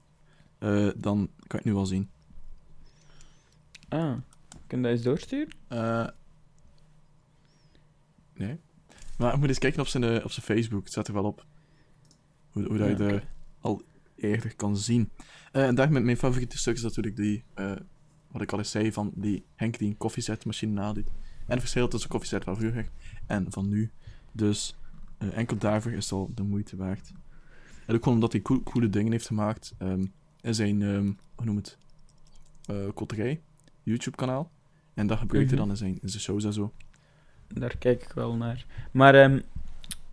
eh, 0.57 0.89
dan 0.97 1.29
kan 1.37 1.47
je 1.47 1.55
het 1.57 1.65
nu 1.65 1.73
wel 1.73 1.85
zien. 1.85 2.09
Ah, 3.89 4.15
kun 4.67 4.77
je 4.77 4.83
dat 4.83 4.91
eens 4.91 5.01
doorsturen? 5.01 5.53
Nee. 8.33 8.59
Maar 9.17 9.31
je 9.31 9.37
moet 9.37 9.47
eens 9.47 9.57
kijken 9.57 9.81
op 9.81 9.87
zijn, 9.87 10.23
op 10.23 10.31
zijn 10.31 10.45
Facebook. 10.45 10.83
Het 10.83 10.91
staat 10.91 11.07
er 11.07 11.13
wel 11.13 11.23
op. 11.23 11.45
Hoe, 12.51 12.63
hoe 12.63 12.77
dat 12.77 12.97
je 12.97 13.03
Ja, 13.03 13.09
eh, 13.09 13.21
al 13.59 13.81
eerder 14.15 14.55
kan 14.55 14.77
zien. 14.77 15.09
En 15.51 15.75
daar 15.75 15.91
met 15.91 16.03
mijn 16.03 16.17
favoriete 16.17 16.57
stuk 16.57 16.75
is 16.75 16.81
natuurlijk 16.81 17.15
die, 17.15 17.43
wat 18.31 18.41
ik 18.41 18.51
al 18.51 18.57
eens 18.57 18.71
zei, 18.71 18.91
van 18.91 19.11
die 19.15 19.45
Henk 19.55 19.77
die 19.77 19.89
een 19.89 19.97
koffiezetmachine 19.97 20.71
nadoet. 20.71 21.09
En 21.47 21.53
het 21.53 21.59
verschil 21.59 21.87
tussen 21.87 22.09
koffiezet 22.09 22.43
van 22.43 22.55
vroeger 22.57 22.89
en 23.25 23.45
van 23.49 23.67
nu. 23.69 23.91
Dus 24.31 24.75
eh, 25.17 25.37
enkel 25.37 25.57
daarvoor 25.57 25.91
is 25.91 26.03
het 26.03 26.13
al 26.13 26.31
de 26.35 26.43
moeite 26.43 26.75
waard. 26.75 27.11
En 27.85 27.95
ook 27.95 28.05
omdat 28.05 28.31
hij 28.31 28.41
cool- 28.41 28.63
coole 28.63 28.89
dingen 28.89 29.11
heeft 29.11 29.27
gemaakt. 29.27 29.73
ehm 29.77 30.05
in 30.41 30.55
zijn, 30.55 30.81
ehm, 30.81 31.11
hoe 31.35 31.45
noem 31.45 31.55
het, 31.55 31.77
kotterij, 32.93 33.41
YouTube-kanaal. 33.83 34.51
En 34.93 35.07
dat 35.07 35.17
gebruikt 35.17 35.49
hij 35.49 35.57
Mhm. 35.59 35.67
dan 35.67 35.75
in 35.77 35.81
zijn, 35.81 35.99
in 36.01 36.09
zijn 36.09 36.21
shows 36.23 36.43
en 36.43 36.53
zo. 36.53 36.73
Daar 37.47 37.77
kijk 37.77 38.01
ik 38.03 38.11
wel 38.11 38.35
naar. 38.35 38.65
Maar 38.91 39.15
ehm, 39.15 39.39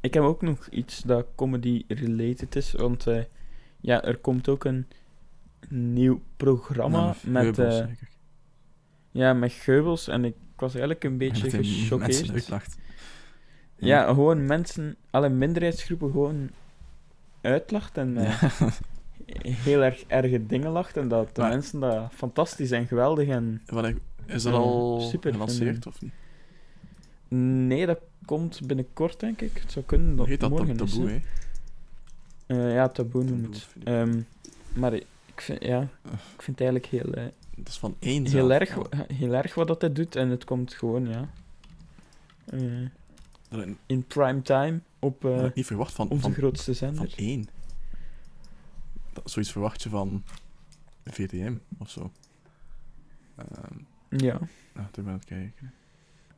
ik 0.00 0.14
heb 0.14 0.22
ook 0.22 0.42
nog 0.42 0.68
iets 0.68 1.02
dat 1.02 1.26
comedy-related 1.34 2.56
is. 2.56 2.72
Want 2.72 3.06
eh, 3.06 3.22
ja, 3.80 4.02
er 4.02 4.16
komt 4.18 4.48
ook 4.48 4.64
een 4.64 4.86
nieuw 5.68 6.22
programma 6.36 7.00
Nou, 7.00 7.16
met, 7.24 7.54
Geubels, 7.54 7.84
ja, 9.10 9.32
met 9.32 9.52
geubels. 9.52 10.08
En 10.08 10.24
ik 10.24 10.34
was 10.64 10.74
eigenlijk 10.74 11.04
een 11.04 11.10
En 11.10 11.18
beetje 11.18 11.50
gechoqueerd. 11.50 12.30
uitlacht. 12.32 12.76
Ja, 13.76 14.06
gewoon 14.06 14.46
mensen, 14.46 14.96
alle 15.10 15.28
minderheidsgroepen 15.28 16.10
gewoon 16.10 16.50
uitlacht 17.40 17.96
en 17.98 18.16
eh, 18.16 18.42
Ja. 18.42 18.50
heel 19.48 19.82
erg 19.82 20.04
erge 20.06 20.46
dingen 20.46 20.70
lacht. 20.70 20.96
En 20.96 21.08
dat 21.08 21.34
de 21.34 21.40
Maar- 21.40 21.50
mensen 21.50 21.80
dat 21.80 22.12
fantastisch 22.14 22.70
en 22.70 22.86
geweldig 22.86 23.28
en... 23.28 23.62
Wat 23.66 23.84
ik- 23.86 23.98
is 24.26 24.42
dat 24.42 24.52
Ja, 24.52 24.58
al 24.58 25.00
super 25.00 25.32
gelanceerd 25.32 25.86
of 25.86 26.00
niet? 26.02 26.12
Nee, 27.68 27.86
dat 27.86 27.98
komt 28.24 28.66
binnenkort, 28.66 29.20
denk 29.20 29.40
ik. 29.40 29.58
Het 29.60 29.72
zou 29.72 29.84
kunnen 29.84 30.16
dat 30.16 30.26
heet 30.26 30.40
dat 30.40 30.50
morgen 30.50 30.78
is, 30.80 30.92
taboe, 30.92 31.08
hè. 31.10 31.18
hè? 32.46 32.66
Eh, 32.66 32.74
ja, 32.74 32.88
taboe 32.88 33.24
noem 33.24 33.42
het. 33.42 33.66
Ehm, 33.84 34.20
maar 34.72 34.92
ik 34.94 35.40
vind, 35.40 35.64
ja, 35.64 35.80
ik 36.36 36.42
vind 36.42 36.58
het 36.58 36.60
eigenlijk 36.68 36.86
heel, 36.86 37.12
eh, 37.12 37.24
Dat 37.56 37.68
is 37.68 37.78
van 37.78 37.96
één 37.98 38.26
heel, 38.26 38.52
erg, 38.52 38.78
heel 39.12 39.32
erg 39.32 39.54
wat 39.54 39.66
dat 39.66 39.80
hij 39.80 39.92
doet. 39.92 40.16
En 40.16 40.28
het 40.28 40.44
komt 40.44 40.74
gewoon, 40.74 41.08
ja, 41.08 41.28
eh, 42.44 43.68
in 43.86 44.04
prime 44.06 44.42
time 44.42 44.80
op 44.98 45.24
ik 45.24 45.54
niet 45.54 45.66
verwacht 45.66 45.92
van, 45.92 46.08
onze 46.08 46.22
van, 46.22 46.32
grootste 46.32 46.74
van 46.74 46.94
zender. 46.94 47.12
één. 47.16 47.48
Dat, 49.12 49.30
zoiets 49.30 49.52
verwacht 49.52 49.82
je 49.82 49.88
van 49.88 50.24
VTM 51.04 51.56
of 51.78 51.90
zo. 51.90 52.12
Ehm 53.36 53.78
Ja, 54.08 54.38
nou, 54.74 54.90
toen 54.90 55.04
ben 55.04 55.04
ik 55.04 55.08
aan 55.08 55.12
het 55.12 55.24
kijken. 55.24 55.72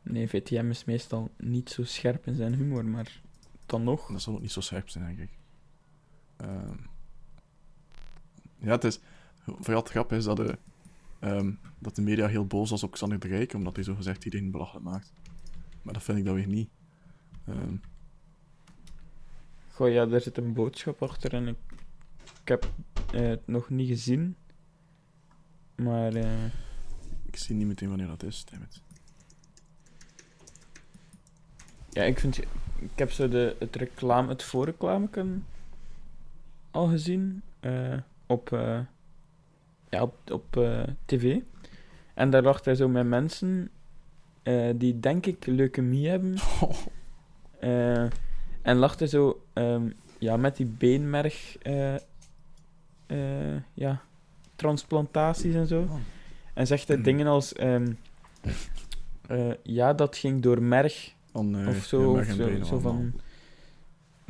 nee, 0.02 0.28
VTM 0.28 0.70
is 0.70 0.84
meestal 0.84 1.30
niet 1.36 1.70
zo 1.70 1.84
scherp 1.84 2.26
in 2.26 2.34
zijn 2.34 2.54
humor, 2.54 2.84
maar 2.84 3.20
dan 3.66 3.84
nog. 3.84 4.06
Dat 4.06 4.22
zal 4.22 4.34
ook 4.34 4.40
niet 4.40 4.52
zo 4.52 4.60
scherp 4.60 4.88
zijn, 4.88 5.04
denk 5.04 5.18
ik. 5.18 5.38
Ehm, 6.36 6.76
ja, 8.58 8.70
het 8.70 8.84
is... 8.84 9.00
Vooral 9.44 9.82
het 9.82 9.90
grap 9.90 10.12
is 10.12 10.24
dat 10.24 10.36
de, 10.36 10.58
ehm, 11.18 11.52
dat 11.78 11.94
de 11.96 12.02
media 12.02 12.26
heel 12.26 12.46
boos 12.46 12.70
was 12.70 12.82
op 12.82 12.90
Xander 12.92 13.18
de 13.18 13.28
Rijk, 13.28 13.52
omdat 13.54 13.74
hij 13.74 13.84
zo 13.84 13.94
gezegd 13.94 14.24
iedereen 14.24 14.50
belachelijk 14.50 14.84
maakt. 14.84 15.12
Maar 15.82 15.94
dat 15.94 16.02
vind 16.02 16.18
ik 16.18 16.24
dan 16.24 16.34
weer 16.34 16.46
niet. 16.46 16.68
Ehm, 17.46 17.76
Goh, 19.72 19.92
ja, 19.92 20.06
daar 20.06 20.20
zit 20.20 20.36
een 20.38 20.52
boodschap 20.52 21.02
achter 21.02 21.34
en 21.34 21.48
ik, 21.48 21.56
ik 22.42 22.48
heb 22.48 22.72
eh, 23.12 23.20
het 23.26 23.46
nog 23.46 23.68
niet 23.70 23.88
gezien. 23.88 24.36
Maar 25.74 26.14
eh, 26.14 26.44
ik 27.26 27.36
zie 27.36 27.54
niet 27.56 27.66
meteen 27.66 27.88
wanneer 27.88 28.06
dat 28.06 28.22
is, 28.22 28.44
dammit. 28.44 28.82
ja, 31.90 32.02
ik 32.02 32.18
vind... 32.20 32.38
Ik 32.78 32.98
heb 32.98 33.10
zo 33.10 33.28
de, 33.28 33.56
het 33.58 33.76
reclame, 33.76 34.28
het 34.28 34.42
voorreclameken 34.42 35.46
al 36.70 36.86
gezien. 36.88 37.42
eh, 37.60 37.96
op, 38.26 38.52
eh, 38.52 38.80
ja, 39.96 40.02
op, 40.02 40.30
op 40.32 40.56
eh, 40.56 40.82
tv. 41.04 41.38
En 42.14 42.30
daar 42.30 42.42
lag 42.42 42.64
hij 42.64 42.74
zo 42.74 42.88
met 42.88 43.06
mensen 43.06 43.70
eh, 44.42 44.70
die, 44.74 45.00
denk 45.00 45.26
ik, 45.26 45.46
leukemie 45.46 46.08
hebben. 46.08 46.34
Eh, 47.60 48.02
en 48.62 48.76
lag 48.76 48.98
hij 48.98 49.08
zo 49.08 49.42
ehm, 49.52 49.90
ja, 50.18 50.36
met 50.36 50.56
die 50.56 50.66
beenmerg... 50.66 51.56
ja, 53.74 54.00
transplantaties 54.56 55.54
en 55.54 55.66
zo. 55.66 55.88
En 56.54 56.66
zegt 56.66 56.88
hij 56.88 56.96
Mm. 56.96 57.02
dingen 57.02 57.26
als... 57.26 57.52
ehm, 57.52 57.92
eh, 59.26 59.52
ja, 59.62 59.92
dat 59.92 60.16
ging 60.16 60.42
door 60.42 60.62
merg 60.62 61.14
Oh 61.32 61.44
nee, 61.44 61.66
of 61.68 61.84
zo, 61.84 62.14
ja, 62.14 62.20
of 62.20 62.26
zo, 62.26 62.36
benen 62.36 62.66
zo 62.66 62.72
allemaal. 62.72 62.92
van... 62.92 63.20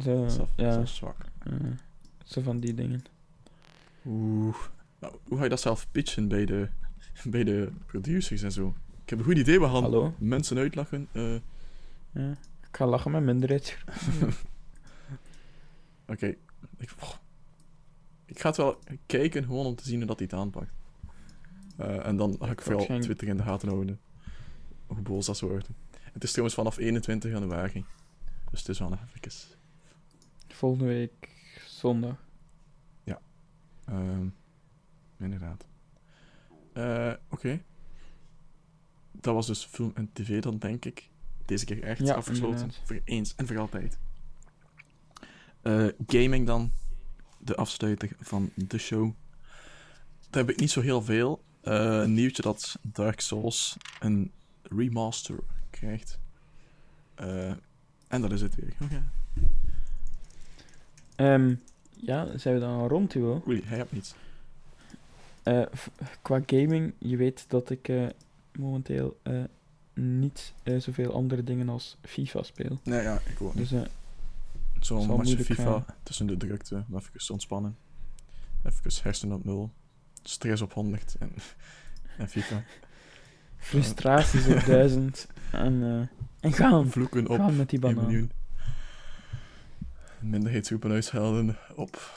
Zo, 0.04 0.20
Dat 0.22 0.30
is 0.30 0.38
ja, 0.56 0.84
zwak. 0.84 1.16
zo 2.24 2.40
van 2.40 2.60
die 2.60 2.74
dingen. 2.74 3.04
Oeh. 4.06 4.56
Hoe 5.24 5.36
ga 5.36 5.42
je 5.42 5.48
dat 5.48 5.60
zelf 5.60 5.90
pitchen 5.90 6.28
bij 6.28 6.44
de, 6.46 6.68
bij 7.24 7.44
de 7.44 7.72
producers 7.86 8.42
en 8.42 8.52
zo? 8.52 8.74
Ik 9.02 9.08
heb 9.10 9.18
een 9.18 9.24
goed 9.24 9.38
idee, 9.38 9.60
we 9.60 9.64
gaan 9.66 9.82
Hallo? 9.82 10.14
mensen 10.18 10.58
uitlachen. 10.58 11.08
eh, 11.12 11.34
Ja. 12.12 12.30
Ik 12.68 12.76
ga 12.82 12.86
lachen 12.86 13.10
met 13.10 13.22
minderheidsgroepen. 13.22 14.34
Oké. 16.12 16.26
Ik, 16.78 16.94
oh. 17.02 17.12
ik 18.24 18.40
ga 18.40 18.48
het 18.48 18.56
wel 18.56 18.78
kijken, 19.06 19.44
gewoon 19.44 19.66
om 19.66 19.74
te 19.74 19.84
zien 19.84 19.96
hoe 19.98 20.06
dat 20.06 20.18
hij 20.18 20.26
het 20.30 20.38
aanpakt. 20.40 20.70
Eh, 21.76 22.06
en 22.06 22.16
dan 22.16 22.36
ga 22.40 22.50
ik 22.50 22.60
vooral 22.60 23.00
Twitter 23.00 23.28
in 23.28 23.36
de 23.36 23.42
gaten 23.42 23.68
houden. 23.68 24.00
Hoe 24.86 25.02
boos 25.02 25.26
dat 25.26 25.40
worden. 25.40 25.74
Het 26.12 26.22
is 26.24 26.28
trouwens 26.30 26.56
vanaf 26.56 26.76
21 26.76 27.30
januari. 27.30 27.84
Dus 28.50 28.60
het 28.60 28.68
is 28.68 28.78
wel 28.78 28.92
even. 28.92 29.30
Volgende 30.48 30.84
week 30.84 31.30
zondag. 31.66 32.24
Ehm 33.84 34.26
inderdaad. 35.18 35.64
Eh, 36.72 37.12
Oké. 37.28 37.62
Dat 39.12 39.34
was 39.34 39.46
dus 39.46 39.64
film 39.64 39.92
en 39.94 40.10
tv 40.12 40.40
dan, 40.42 40.58
denk 40.58 40.84
ik. 40.84 41.08
Deze 41.44 41.64
keer 41.64 41.82
echt 41.82 42.06
Ja, 42.06 42.14
afgesloten. 42.14 42.60
inderdaad. 42.60 42.80
Voor 42.86 43.00
eens 43.04 43.34
en 43.34 43.46
voor 43.46 43.58
altijd. 43.58 43.98
Eh, 45.62 45.86
gaming 46.06 46.46
dan. 46.46 46.72
De 47.38 47.56
afsluiter 47.56 48.10
van 48.20 48.50
de 48.54 48.78
show. 48.78 49.12
Daar 50.30 50.42
heb 50.44 50.50
ik 50.50 50.60
niet 50.60 50.70
zo 50.70 50.80
heel 50.80 51.02
veel. 51.02 51.42
Eh, 51.60 51.74
een 52.02 52.14
nieuwtje 52.14 52.42
dat 52.42 52.78
Dark 52.82 53.20
Souls 53.20 53.76
een 54.00 54.32
remaster 54.62 55.38
krijgt. 55.70 56.18
En 58.08 58.20
dat 58.20 58.32
is 58.32 58.40
het 58.40 58.54
weer. 58.54 58.72
Oké. 58.82 59.02
Ehm, 61.16 61.54
ja, 61.96 62.38
zijn 62.38 62.54
we 62.54 62.60
dan 62.60 62.88
rond, 62.88 63.12
Hugo? 63.12 63.42
Oei, 63.48 63.62
hij 63.64 63.76
hebt 63.76 63.92
niets. 63.92 64.14
Eh, 65.46 65.62
qua 66.22 66.40
gaming, 66.46 66.92
je 66.98 67.16
weet 67.16 67.44
dat 67.48 67.70
ik 67.70 67.88
eh, 67.88 68.06
momenteel 68.58 69.18
eh, 69.22 69.44
niet 69.94 70.52
zoveel 70.78 71.12
andere 71.12 71.44
dingen 71.44 71.68
als 71.68 71.96
FIFA 72.02 72.42
speel. 72.42 72.80
Nee, 72.82 73.02
ja, 73.02 73.20
ik 73.26 73.42
ook 73.42 73.54
niet. 73.54 73.68
Dus 73.70 73.82
eh, 73.82 73.88
matchje 74.90 75.06
moeilijk 75.06 75.46
FIFA 75.46 75.62
gaan. 75.62 75.84
tussen 76.02 76.26
de 76.26 76.36
drukte, 76.36 76.84
even 76.94 77.32
ontspannen. 77.32 77.76
Even 78.62 79.02
hersenen 79.02 79.36
op 79.36 79.44
nul. 79.44 79.70
Stress 80.22 80.62
op 80.62 80.72
100 80.72 81.16
en, 81.18 81.32
en 82.18 82.28
FIFA. 82.28 82.62
frustraties 83.56 84.46
op 84.46 84.64
duizend. 84.74 85.26
En, 85.52 85.82
eh, 85.82 86.08
en 86.40 86.52
gaan. 86.52 86.90
Vloeken 86.90 87.28
op 87.28 87.38
Gaan 87.38 87.56
met 87.56 87.70
die 87.70 87.82
1 87.82 87.94
banaan. 87.94 88.30
Minderheidsgroepen 90.20 90.90
uitschelden 90.90 91.56
op 91.74 92.12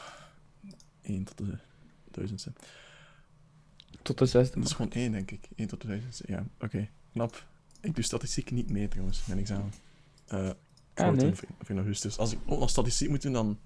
1 1.02 1.24
tot 1.24 1.38
de 1.38 1.58
duizendste. 2.12 2.52
Tot 4.10 4.17
de 4.17 4.26
zesde. 4.26 4.56
Dat 4.60 4.65
is 4.69 4.76
gewoon 4.76 4.91
1, 4.91 5.12
denk 5.12 5.32
ik. 5.32 5.48
1 5.56 5.67
tot 5.67 5.82
de 5.82 5.88
duizendste. 5.88 6.24
Ja, 6.28 6.45
oké. 6.60 6.88
Knap. 7.12 7.45
Ik 7.82 7.95
doe 7.95 8.04
statistiek 8.04 8.52
niet 8.52 8.69
mee 8.69 8.88
trouwens, 8.88 9.26
mijn 9.26 9.39
examen. 9.39 9.72
Ik 10.28 10.56
Ah, 11.06 11.13
nee. 11.15 11.34
in 11.67 11.76
augustus. 11.78 12.17
Als 12.17 12.32
ik 12.32 12.39
ook 12.45 12.60
nog 12.60 12.69
statistiek 12.69 13.10
moet 13.10 13.22
doen, 13.22 13.34
dan, 13.34 13.60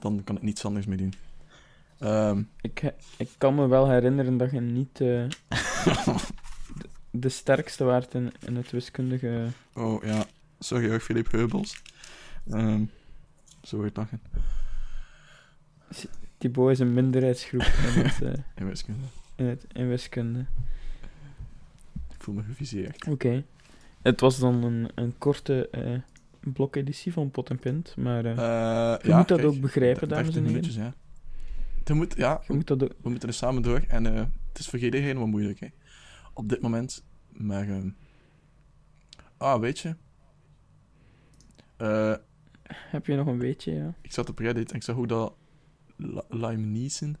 dan 0.00 0.24
kan 0.24 0.36
ik 0.36 0.42
niets 0.42 0.64
anders 0.64 0.86
meer 0.86 0.96
doen. 0.96 1.14
Ehm, 1.98 2.42
Ik, 2.60 2.92
ik 3.18 3.28
kan 3.38 3.54
me 3.54 3.66
wel 3.66 3.88
herinneren 3.90 4.36
dat 4.36 4.50
je 4.50 4.60
niet 4.60 5.00
eh, 5.00 5.28
de, 5.48 6.14
de 7.24 7.28
sterkste 7.28 7.84
waard 7.84 8.14
in, 8.14 8.32
in 8.46 8.56
het 8.56 8.70
wiskundige. 8.70 9.46
Oh 9.74 10.04
ja, 10.04 10.26
sorry 10.58 10.88
hoor, 10.88 11.00
Filip 11.00 11.30
Heubels. 11.32 11.82
Ehm 12.50 12.84
zo 13.62 13.76
wordt 13.76 13.96
lachen. 13.96 14.20
Thibaut 16.38 16.70
is 16.70 16.78
een 16.78 16.94
minderheidsgroep 16.94 17.62
in, 17.62 18.02
het, 18.02 18.22
eh, 18.22 18.32
In 18.60 18.66
wiskunde. 18.68 19.04
In, 19.36 19.44
het, 19.46 19.66
in 19.72 19.88
wiskunde. 19.88 20.46
Ik 22.14 22.22
voel 22.22 22.34
me 22.34 22.42
geviseerd. 22.42 23.06
Oké. 23.06 23.44
Het 24.02 24.20
was 24.20 24.38
dan 24.38 24.64
een, 24.64 24.88
een 24.94 25.18
korte 25.18 25.68
eh, 25.70 25.98
blokeditie 26.52 27.12
van 27.12 27.30
Pot 27.30 27.50
en 27.50 27.58
Pint, 27.58 27.96
maar 27.96 28.24
eh, 28.24 28.32
Eh, 28.32 29.00
je 29.02 29.14
moet 29.14 29.28
dat 29.28 29.42
ook 29.42 29.60
begrijpen, 29.60 30.08
dames 30.08 30.36
en 30.36 30.44
13 30.44 30.64
heren. 30.64 30.82
ja. 30.84 30.94
Je 31.84 31.94
moet, 31.94 32.14
ja, 32.16 32.42
Je 32.46 32.52
moet 32.52 32.66
dat 32.66 32.82
ook... 32.82 32.92
we 33.02 33.08
moeten 33.08 33.28
er 33.28 33.34
samen 33.34 33.62
door. 33.62 33.84
En 33.88 34.04
het 34.04 34.58
is 34.58 34.68
voor 34.68 34.78
iedereen 34.78 35.06
helemaal 35.06 35.26
moeilijk, 35.26 35.60
hè. 35.60 35.68
Op 36.32 36.48
dit 36.48 36.60
moment. 36.60 37.04
Maar, 37.32 37.66
ah, 39.36 39.60
weet 39.60 39.78
je. 39.78 39.96
Heb 42.66 43.06
je 43.06 43.14
nog 43.16 43.26
een 43.26 43.38
beetje, 43.38 43.72
ja? 43.72 43.94
ik 44.02 44.12
zat 44.12 44.28
op 44.28 44.38
Reddit 44.38 44.70
en 44.70 44.76
ik 44.76 44.82
zag 44.82 44.96
hoe 44.96 45.06
dat 45.06 45.34
Lime 46.28 46.56
Neeson 46.66 47.16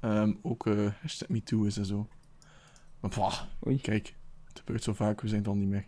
ehm, 0.00 0.32
ook 0.42 0.66
eh 0.66 0.92
hashtag 1.00 1.28
MeToo 1.28 1.64
is 1.64 1.76
en 1.76 1.86
zo. 1.86 2.08
Maar 3.00 3.48
kijk, 3.80 4.14
het 4.44 4.58
gebeurt 4.58 4.82
zo 4.82 4.92
vaak, 4.92 5.20
we 5.20 5.28
zijn 5.28 5.42
dan 5.42 5.58
niet 5.58 5.68
meer, 5.68 5.84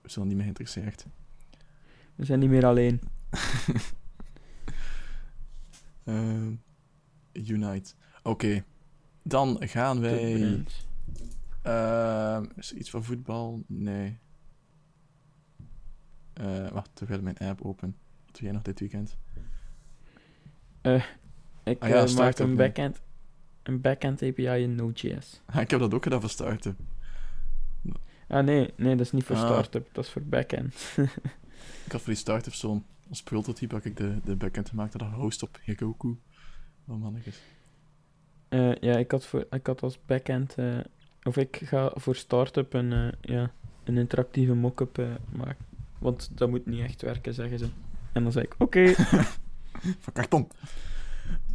we 0.00 0.08
zijn 0.08 0.14
dan 0.14 0.26
niet 0.26 0.34
meer 0.34 0.42
geïnteresseerd. 0.42 1.06
we 2.14 2.24
zijn 2.24 2.38
niet 2.38 2.50
meer 2.50 2.66
alleen. 2.66 3.00
Ehm, 6.04 6.54
Unite. 7.32 7.94
Oké, 8.22 8.64
dan 9.22 9.56
gaan 9.60 10.00
wij... 10.00 10.64
Ehm, 11.62 12.44
is 12.56 12.70
er 12.70 12.76
iets 12.76 12.90
van 12.90 13.04
voetbal? 13.04 13.62
Nee. 13.66 14.18
Eh, 16.32 16.68
wacht, 16.68 16.90
terwijl 16.94 17.22
mijn 17.22 17.38
app 17.38 17.62
open. 17.62 17.96
Wat 18.24 18.34
doe 18.34 18.42
jij 18.42 18.52
nog 18.52 18.62
dit 18.62 18.80
weekend? 18.80 19.16
Ik 21.64 21.82
Ah 21.82 21.88
ja, 21.88 22.06
maak 22.16 22.38
een 22.38 22.56
backend, 22.56 23.00
een 23.62 23.80
backend 23.80 24.22
API 24.22 24.46
in 24.48 24.74
Node.js. 24.74 25.40
Ah, 25.46 25.60
ik 25.60 25.70
heb 25.70 25.80
dat 25.80 25.94
ook 25.94 26.02
gedaan 26.02 26.20
voor 26.20 26.30
starten. 26.30 26.76
Ah 28.28 28.44
nee, 28.44 28.72
nee, 28.76 28.96
dat 28.96 29.06
is 29.06 29.12
niet 29.12 29.24
voor 29.24 29.36
Ah. 29.36 29.42
startup, 29.44 29.88
dat 29.92 30.04
is 30.04 30.10
voor 30.10 30.22
backend. 30.22 30.74
Ik 31.86 31.92
had 31.92 32.00
voor 32.00 32.12
die 32.12 32.22
start-up 32.22 32.54
zo'n 32.54 32.84
als 33.08 33.22
prototype 33.22 33.74
had 33.74 33.84
ik 33.84 33.96
de, 33.96 34.18
de 34.24 34.36
backend 34.36 34.68
gemaakt. 34.68 34.92
Dat 34.98 35.08
host 35.08 35.42
op 35.42 35.58
Heroku. 35.64 36.16
Wat 36.84 36.98
mannetjes. 36.98 37.40
Eh, 38.48 38.74
ja, 38.74 38.96
ik 38.96 39.10
had, 39.10 39.26
voor, 39.26 39.46
ik 39.50 39.66
had 39.66 39.82
als 39.82 39.98
backend, 40.06 40.54
eh, 40.54 40.78
of 41.22 41.36
ik 41.36 41.60
ga 41.64 41.92
voor 41.94 42.16
startup 42.16 42.72
een, 42.72 42.92
eh, 42.92 43.08
ja, 43.20 43.50
een 43.84 43.96
interactieve 43.98 44.54
mock-up 44.54 45.02
maken. 45.32 45.64
Want 45.98 46.30
dat 46.38 46.48
moet 46.50 46.66
niet 46.66 46.80
echt 46.80 47.02
werken, 47.02 47.34
zeggen 47.34 47.58
ze. 47.58 47.68
En 48.12 48.22
dan 48.22 48.32
zei 48.32 48.44
ik, 48.44 48.54
oké. 48.58 48.92
Van 50.04 50.12
karton. 50.12 50.48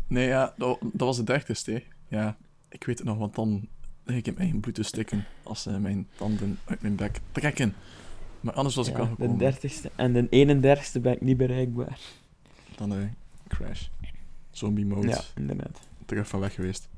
Nee, 0.08 0.28
ja, 0.28 0.54
dat, 0.58 0.80
dat 0.82 1.08
was 1.08 1.18
de 1.18 1.24
dertigste. 1.24 1.72
hè. 1.72 1.84
Ja, 2.08 2.38
ik 2.70 2.84
weet 2.84 2.98
het 2.98 3.08
nog, 3.08 3.18
want 3.18 3.36
dan 3.36 3.68
lig 4.04 4.18
ik 4.18 4.28
in 4.28 4.34
mijn 4.38 4.60
bloed 4.60 4.76
te 4.76 4.84
stikken 4.84 5.26
als 5.44 5.62
ze 5.62 5.80
mijn 5.80 6.08
tanden 6.16 6.60
uit 6.66 6.82
mijn 6.82 6.96
bek 6.96 7.20
trekken. 7.32 7.74
Maar 8.42 8.54
anders 8.54 8.76
was 8.76 8.88
ik 8.88 8.96
wel 8.96 9.06
de 9.06 9.12
gekomen. 9.12 9.38
dertigste 9.38 9.92
en 9.96 10.14
de 10.14 10.28
31ste 10.30 11.02
ben 11.02 11.14
ik 11.14 11.22
niet 11.22 11.38
bereikbaar. 11.38 12.00
Dan 12.76 12.94
eh, 12.94 13.04
crash. 13.48 13.88
Zombie 14.52 14.86
mode. 14.86 15.08
Ja, 15.08 15.22
inderdaad. 15.36 15.80
Terug 16.06 16.28
van 16.28 16.40
weg 16.40 16.54
geweest. 16.54 16.90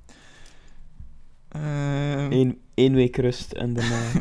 Ehm 1.47 2.31
Eén, 2.31 2.61
één 2.73 2.93
week 2.93 3.15
rust 3.15 3.51
en 3.51 3.73
daarna... 3.73 4.11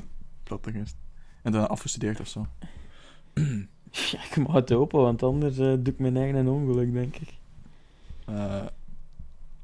platte 0.43 0.71
rust. 0.71 0.97
En 1.43 1.53
daarna 1.53 1.67
afgestudeerd 1.67 2.21
of 2.21 2.29
zo. 2.29 2.47
ja, 3.91 4.25
ik 4.25 4.37
mag 4.37 4.53
het 4.53 4.69
hopen, 4.69 5.01
want 5.01 5.23
anders 5.23 5.59
eh, 5.59 5.67
doe 5.67 5.93
ik 5.93 5.99
mijn 5.99 6.17
eigen 6.17 6.37
een 6.37 6.49
ongeluk, 6.49 6.93
denk 6.93 7.17
ik. 7.17 7.35
Eh, 8.27 8.67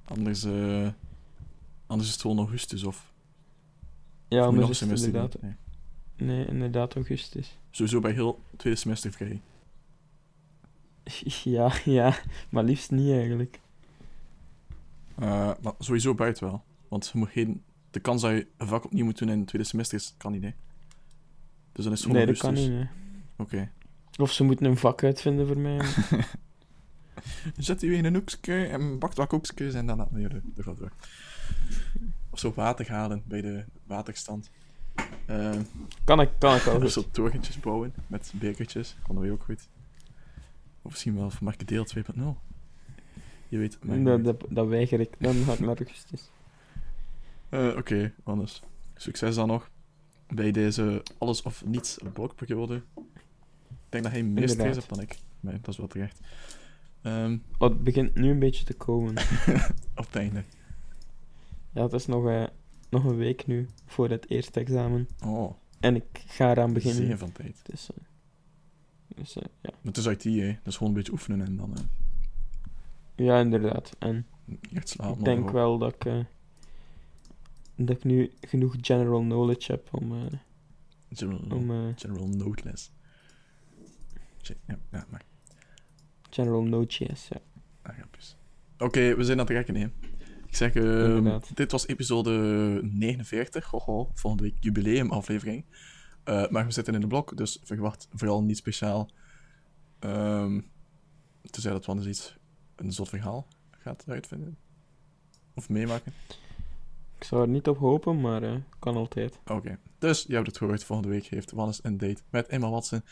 anders, 0.04 0.44
eh, 0.44 0.88
anders 1.86 2.08
is 2.08 2.14
het 2.14 2.22
gewoon 2.22 2.38
augustus 2.38 2.84
of. 2.84 3.12
Ja, 4.28 4.44
anders 4.44 4.66
nog 4.66 4.76
semester 4.76 5.06
inderdaad... 5.06 5.42
Nee. 5.42 5.54
Nee, 6.16 6.46
inderdaad 6.46 6.94
augustus. 6.94 7.58
Sowieso 7.70 8.00
bij 8.00 8.12
heel 8.12 8.40
tweede 8.56 8.78
semester 8.78 9.12
vrij. 9.12 9.40
Ja, 11.44 11.72
ja, 11.84 12.16
maar 12.48 12.64
liefst 12.64 12.90
niet 12.90 13.10
eigenlijk. 13.12 13.60
Eh, 15.14 15.50
maar 15.62 15.72
sowieso 15.78 16.14
buiten 16.14 16.44
wel. 16.44 16.64
Want 16.88 17.10
je 17.12 17.18
moet 17.18 17.28
geen, 17.28 17.62
de 17.90 18.00
kans 18.00 18.22
dat 18.22 18.30
je 18.30 18.46
een 18.56 18.66
vak 18.66 18.84
opnieuw 18.84 19.04
moet 19.04 19.18
doen 19.18 19.28
in 19.28 19.38
het 19.38 19.48
tweede 19.48 19.68
semester 19.68 19.98
is, 19.98 20.14
kan 20.16 20.32
niet, 20.32 20.42
hè. 20.42 20.50
Dus 21.72 21.84
dan 21.84 21.92
is 21.92 22.00
het 22.02 22.10
gewoon 22.10 22.26
Nee, 22.26 22.34
dat 22.34 22.42
augustus. 22.42 22.68
kan 22.68 22.78
niet. 22.78 22.88
Oké. 23.36 23.70
Of 24.16 24.32
ze 24.32 24.44
moeten 24.44 24.66
een 24.66 24.76
vak 24.76 25.02
uitvinden 25.04 25.46
voor 25.46 25.58
mij. 25.58 25.80
Zet 27.56 27.82
u 27.82 27.94
in 27.96 28.04
een 28.04 28.14
hoekje 28.14 28.66
en 28.66 28.98
bakt 28.98 29.16
wat 29.16 29.28
koekjes 29.28 29.74
en 29.74 29.86
dan 29.86 29.96
laat 29.96 30.08
je 30.14 30.42
gaat 30.56 30.78
door. 30.78 30.92
Of 32.30 32.38
zo 32.38 32.52
water 32.54 32.90
halen 32.90 33.22
bij 33.26 33.40
de 33.40 33.64
waterstand. 33.86 34.50
Eh, 35.26 35.50
Kan 36.04 36.20
ik, 36.20 36.30
kan 36.38 36.56
ik 36.56 36.62
wel 36.62 36.82
of 36.82 36.90
zo 36.90 37.04
torentjes 37.10 37.60
bouwen 37.60 37.94
met 38.06 38.32
bekertjes. 38.34 38.96
Kan 39.06 39.14
dat 39.14 39.30
ook 39.30 39.42
goed. 39.42 39.68
Of 40.82 40.90
misschien 40.90 41.14
wel 41.16 41.30
voor 41.30 41.44
Markedeel 41.44 41.86
2.0. 41.96 42.02
Je 43.48 43.58
weet 43.58 43.78
het 43.80 44.04
Dat, 44.04 44.24
dat, 44.24 44.44
dat 44.48 44.66
weiger 44.68 45.00
ik. 45.00 45.14
Dan 45.18 45.34
ga 45.34 45.52
ik 45.52 45.58
naar 45.58 45.76
augustus. 45.76 46.30
Eh, 47.48 47.74
Oké, 47.76 48.12
anders. 48.22 48.62
Succes 48.94 49.34
dan 49.34 49.48
nog 49.48 49.70
bij 50.26 50.50
deze 50.50 51.02
alles 51.18 51.42
of 51.42 51.64
niets 51.64 51.98
blokperiode. 52.12 52.82
denk 53.88 54.02
dat 54.04 54.12
hij 54.12 54.22
meer 54.22 54.48
stress 54.48 54.76
hebt 54.76 54.88
dan 54.88 55.00
ik. 55.00 55.18
Maar 55.40 55.52
dat 55.52 55.68
is 55.68 55.76
wel 55.76 55.86
terecht. 55.86 56.20
Ehm, 57.02 57.38
Oh, 57.58 57.68
het 57.68 57.84
begint 57.84 58.14
nu 58.14 58.30
een 58.30 58.38
beetje 58.38 58.64
te 58.64 58.74
komen. 58.74 59.14
op 60.00 60.06
het 60.06 60.16
einde. 60.16 60.42
Ja, 61.74 61.82
het 61.82 61.92
is 61.92 62.06
nog, 62.06 62.26
eh, 62.26 62.44
nog 62.90 63.04
een 63.04 63.16
week 63.16 63.46
nu 63.46 63.68
voor 63.86 64.10
het 64.10 64.30
eerste 64.30 64.60
examen. 64.60 65.08
Oh, 65.24 65.54
En 65.80 65.96
ik 65.96 66.04
ga 66.26 66.50
eraan 66.50 66.72
beginnen. 66.72 67.06
zin 67.06 67.18
van 67.18 67.32
tijd. 67.32 67.60
Dus, 67.62 67.90
eh, 67.90 68.04
dus 69.16 69.36
eh, 69.36 69.42
ja. 69.60 69.70
Maar 69.70 69.92
het 69.92 69.96
is 69.96 70.06
IT, 70.06 70.22
hè. 70.22 70.46
Dat 70.46 70.66
is 70.66 70.76
gewoon 70.76 70.88
een 70.88 70.98
beetje 70.98 71.12
oefenen 71.12 71.46
en 71.46 71.56
dan 71.56 71.74
ja, 73.16 73.40
inderdaad. 73.40 73.96
En 73.98 74.26
echt 74.72 74.88
slapen. 74.88 75.18
ik 75.18 75.24
denk 75.24 75.50
wel 75.50 75.78
dat 75.78 75.94
ik, 75.94 76.04
eh, 76.04 76.24
dat 77.76 77.96
ik 77.96 78.04
nu 78.04 78.32
genoeg 78.40 78.74
general 78.80 79.20
knowledge 79.20 79.72
heb 79.72 79.88
om, 79.94 80.12
eh, 80.12 80.38
General, 81.10 81.40
om 81.50 81.94
general 81.96 82.28
Noteless. 82.28 82.92
Ja, 84.38 84.78
ja, 84.90 85.06
maar... 85.10 85.22
general 86.30 86.62
Node.js. 86.62 87.28
Ja. 87.28 87.40
Ah. 87.82 87.94
Oké, 88.78 89.16
we 89.16 89.24
zijn 89.24 89.40
aan 89.40 89.46
het 89.46 89.54
rekken, 89.54 89.74
hè. 89.74 89.88
Ik 90.54 90.60
zeg, 90.60 90.74
ehm, 90.74 91.38
dit 91.54 91.72
was 91.72 91.86
episode 91.86 92.30
49. 92.82 93.64
Hoho, 93.70 94.10
volgende 94.14 94.44
week 94.44 94.56
jubileumaflevering. 94.60 95.64
Eh 96.24 96.48
maar 96.48 96.66
we 96.66 96.72
zitten 96.72 96.94
in 96.94 97.00
de 97.00 97.06
blok, 97.06 97.36
dus 97.36 97.60
verwacht 97.62 98.08
vooral 98.12 98.42
niet 98.42 98.56
speciaal. 98.56 99.10
Ehm 99.98 100.60
tenzij 101.50 101.72
dat 101.72 101.88
eens 101.88 102.06
iets, 102.06 102.36
een 102.76 102.92
zot 102.92 103.08
verhaal 103.08 103.46
gaat 103.70 104.04
uitvinden. 104.06 104.56
Of 105.54 105.68
meemaken. 105.68 106.12
Ik 107.18 107.24
zou 107.24 107.42
er 107.42 107.48
niet 107.48 107.68
op 107.68 107.78
hopen, 107.78 108.20
maar 108.20 108.42
eh, 108.42 108.56
kan 108.78 108.96
altijd. 108.96 109.38
Oké, 109.46 109.78
dus 109.98 110.24
je 110.28 110.34
hebt 110.34 110.46
het 110.46 110.56
gehoord. 110.56 110.84
Volgende 110.84 111.10
week 111.10 111.26
heeft 111.26 111.50
Wannes 111.50 111.80
een 111.82 111.98
date 111.98 112.22
met 112.30 112.46
Emma 112.46 112.70
Watson. 112.70 113.02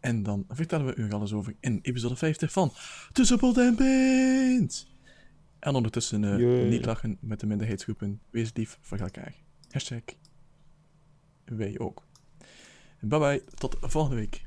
En 0.00 0.22
dan 0.22 0.44
vertellen 0.48 0.86
we 0.86 0.94
u 0.94 1.12
alles 1.12 1.32
over 1.32 1.54
in 1.60 1.78
episode 1.82 2.16
50 2.16 2.52
van 2.52 2.72
Tussen 3.12 3.38
Pot 3.38 3.58
en 3.58 3.74
Pint. 3.74 4.94
En 5.66 5.74
ondertussen 5.74 6.24
eh, 6.24 6.68
niet 6.68 6.84
lachen 6.84 7.18
met 7.20 7.40
de 7.40 7.46
minderheidsgroepen. 7.46 8.20
Wees 8.30 8.50
lief 8.54 8.78
voor 8.80 8.98
elkaar. 8.98 9.34
Hashtag 9.70 10.02
wij 11.44 11.78
ook. 11.78 12.02
Bye 13.00 13.18
bye, 13.18 13.44
tot 13.54 13.76
volgende 13.80 14.16
week. 14.16 14.45